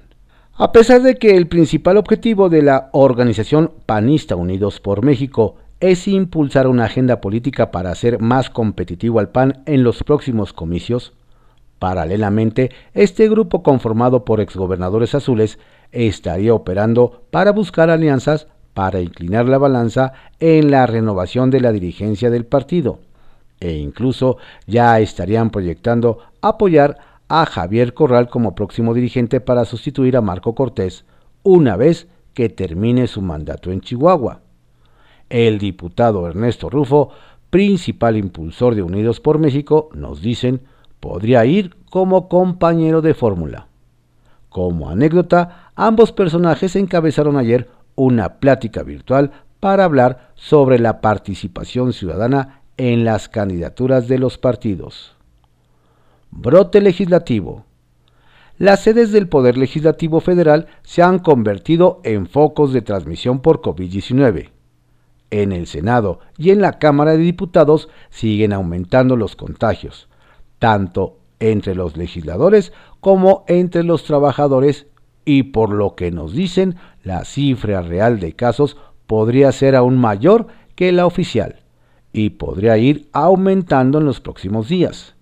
A 0.54 0.72
pesar 0.72 1.02
de 1.02 1.16
que 1.16 1.36
el 1.36 1.48
principal 1.48 1.96
objetivo 1.96 2.48
de 2.48 2.62
la 2.62 2.88
organización 2.92 3.72
panista 3.84 4.36
Unidos 4.36 4.80
por 4.80 5.04
México 5.04 5.56
es 5.80 6.08
impulsar 6.08 6.66
una 6.66 6.84
agenda 6.84 7.20
política 7.20 7.70
para 7.70 7.90
hacer 7.90 8.20
más 8.20 8.48
competitivo 8.48 9.18
al 9.18 9.28
PAN 9.28 9.62
en 9.66 9.82
los 9.82 10.02
próximos 10.02 10.52
comicios, 10.52 11.12
paralelamente, 11.78 12.70
este 12.94 13.28
grupo 13.28 13.62
conformado 13.62 14.24
por 14.24 14.40
exgobernadores 14.40 15.14
azules 15.14 15.58
estaría 15.92 16.54
operando 16.54 17.24
para 17.30 17.52
buscar 17.52 17.90
alianzas 17.90 18.46
para 18.72 19.00
inclinar 19.00 19.48
la 19.48 19.58
balanza 19.58 20.12
en 20.38 20.70
la 20.70 20.86
renovación 20.86 21.50
de 21.50 21.60
la 21.60 21.72
dirigencia 21.72 22.28
del 22.28 22.44
partido, 22.44 23.00
e 23.60 23.72
incluso 23.74 24.38
ya 24.66 24.98
estarían 25.00 25.50
proyectando 25.50 26.18
apoyar 26.40 26.98
a 27.28 27.46
Javier 27.46 27.94
Corral 27.94 28.28
como 28.28 28.54
próximo 28.54 28.94
dirigente 28.94 29.40
para 29.40 29.64
sustituir 29.64 30.16
a 30.16 30.20
Marco 30.20 30.54
Cortés 30.54 31.04
una 31.42 31.76
vez 31.76 32.08
que 32.34 32.48
termine 32.48 33.06
su 33.06 33.22
mandato 33.22 33.72
en 33.72 33.80
Chihuahua. 33.80 34.40
El 35.28 35.58
diputado 35.58 36.28
Ernesto 36.28 36.70
Rufo, 36.70 37.10
principal 37.50 38.16
impulsor 38.16 38.74
de 38.74 38.82
Unidos 38.82 39.20
por 39.20 39.38
México, 39.38 39.88
nos 39.92 40.20
dicen, 40.20 40.60
podría 41.00 41.44
ir 41.46 41.74
como 41.90 42.28
compañero 42.28 43.00
de 43.02 43.14
fórmula. 43.14 43.68
Como 44.48 44.88
anécdota, 44.88 45.70
ambos 45.74 46.12
personajes 46.12 46.76
encabezaron 46.76 47.36
ayer 47.36 47.68
una 47.94 48.34
plática 48.34 48.82
virtual 48.82 49.32
para 49.60 49.84
hablar 49.84 50.30
sobre 50.34 50.78
la 50.78 51.00
participación 51.00 51.92
ciudadana 51.92 52.60
en 52.76 53.04
las 53.04 53.28
candidaturas 53.28 54.08
de 54.08 54.18
los 54.18 54.38
partidos. 54.38 55.14
Brote 56.30 56.80
legislativo. 56.80 57.64
Las 58.58 58.80
sedes 58.80 59.12
del 59.12 59.28
Poder 59.28 59.56
Legislativo 59.56 60.20
Federal 60.20 60.66
se 60.82 61.02
han 61.02 61.18
convertido 61.18 62.00
en 62.04 62.26
focos 62.26 62.72
de 62.72 62.82
transmisión 62.82 63.40
por 63.40 63.60
COVID-19. 63.60 64.50
En 65.30 65.52
el 65.52 65.66
Senado 65.66 66.20
y 66.38 66.50
en 66.50 66.60
la 66.60 66.78
Cámara 66.78 67.12
de 67.12 67.18
Diputados 67.18 67.88
siguen 68.10 68.52
aumentando 68.52 69.16
los 69.16 69.36
contagios, 69.36 70.08
tanto 70.58 71.18
entre 71.38 71.74
los 71.74 71.96
legisladores 71.96 72.72
como 73.00 73.44
entre 73.48 73.82
los 73.82 74.04
trabajadores 74.04 74.86
y 75.24 75.44
por 75.44 75.70
lo 75.70 75.94
que 75.94 76.10
nos 76.10 76.32
dicen, 76.32 76.76
la 77.02 77.24
cifra 77.24 77.82
real 77.82 78.20
de 78.20 78.34
casos 78.34 78.76
podría 79.06 79.52
ser 79.52 79.76
aún 79.76 79.98
mayor 79.98 80.46
que 80.76 80.92
la 80.92 81.06
oficial 81.06 81.65
y 82.12 82.30
podría 82.30 82.78
ir 82.78 83.08
aumentando 83.12 83.98
en 83.98 84.04
los 84.04 84.20
próximos 84.20 84.68
días. 84.68 85.14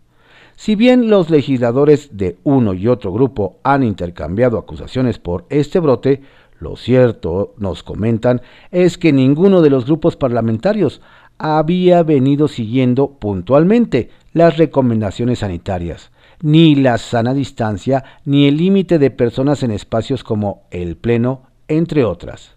Si 0.57 0.77
bien 0.77 1.11
los 1.11 1.31
legisladores 1.31 2.17
de 2.17 2.37
uno 2.45 2.75
y 2.75 2.87
otro 2.89 3.13
grupo 3.13 3.57
han 3.65 3.83
intercambiado 3.83 4.57
acusaciones 4.57 5.19
por 5.19 5.47
este 5.49 5.81
brote, 5.81 6.23
lo 6.61 6.77
cierto, 6.77 7.55
nos 7.59 7.83
comentan, 7.83 8.41
es 8.71 8.97
que 8.97 9.13
ninguno 9.13 9.61
de 9.61 9.71
los 9.71 9.87
grupos 9.87 10.17
parlamentarios 10.17 11.01
había 11.39 12.03
venido 12.03 12.49
siguiendo 12.49 13.09
puntualmente 13.11 14.11
las 14.33 14.57
recomendaciones 14.57 15.41
sanitarias, 15.41 16.11
ni 16.41 16.75
la 16.75 16.99
sana 16.99 17.35
distancia, 17.35 18.05
ni 18.25 18.47
el 18.47 18.57
límite 18.57 18.99
de 18.99 19.11
personas 19.11 19.63
en 19.63 19.73
espacios 19.73 20.23
como 20.23 20.63
el 20.71 20.97
Pleno, 20.97 21.43
entre 21.69 22.05
otras. 22.05 22.55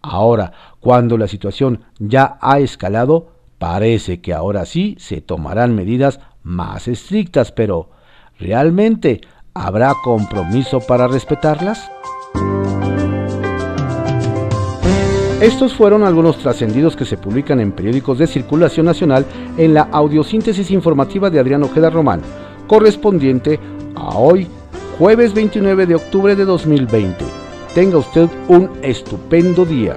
Ahora, 0.00 0.52
cuando 0.80 1.16
la 1.16 1.28
situación 1.28 1.82
ya 1.98 2.38
ha 2.40 2.58
escalado, 2.58 3.31
Parece 3.62 4.20
que 4.20 4.34
ahora 4.34 4.66
sí 4.66 4.96
se 4.98 5.20
tomarán 5.20 5.76
medidas 5.76 6.18
más 6.42 6.88
estrictas, 6.88 7.52
pero 7.52 7.90
¿realmente 8.36 9.20
habrá 9.54 9.94
compromiso 10.02 10.80
para 10.80 11.06
respetarlas? 11.06 11.88
Estos 15.40 15.74
fueron 15.74 16.02
algunos 16.02 16.38
trascendidos 16.38 16.96
que 16.96 17.04
se 17.04 17.16
publican 17.16 17.60
en 17.60 17.70
periódicos 17.70 18.18
de 18.18 18.26
circulación 18.26 18.84
nacional 18.84 19.24
en 19.56 19.74
la 19.74 19.82
audiosíntesis 19.82 20.72
informativa 20.72 21.30
de 21.30 21.38
Adrián 21.38 21.62
Ojeda 21.62 21.88
Román, 21.88 22.20
correspondiente 22.66 23.60
a 23.94 24.18
hoy, 24.18 24.48
jueves 24.98 25.32
29 25.34 25.86
de 25.86 25.94
octubre 25.94 26.34
de 26.34 26.44
2020. 26.44 27.24
Tenga 27.76 27.98
usted 27.98 28.28
un 28.48 28.68
estupendo 28.82 29.64
día. 29.64 29.96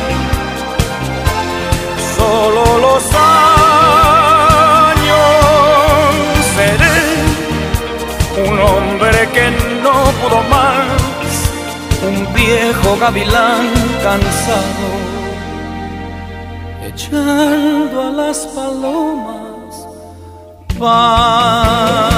Gavilán 13.01 13.65
cansado, 14.03 14.89
echando 16.87 17.99
a 17.99 18.11
las 18.11 18.45
palomas. 18.55 19.87
Pa 20.77 22.10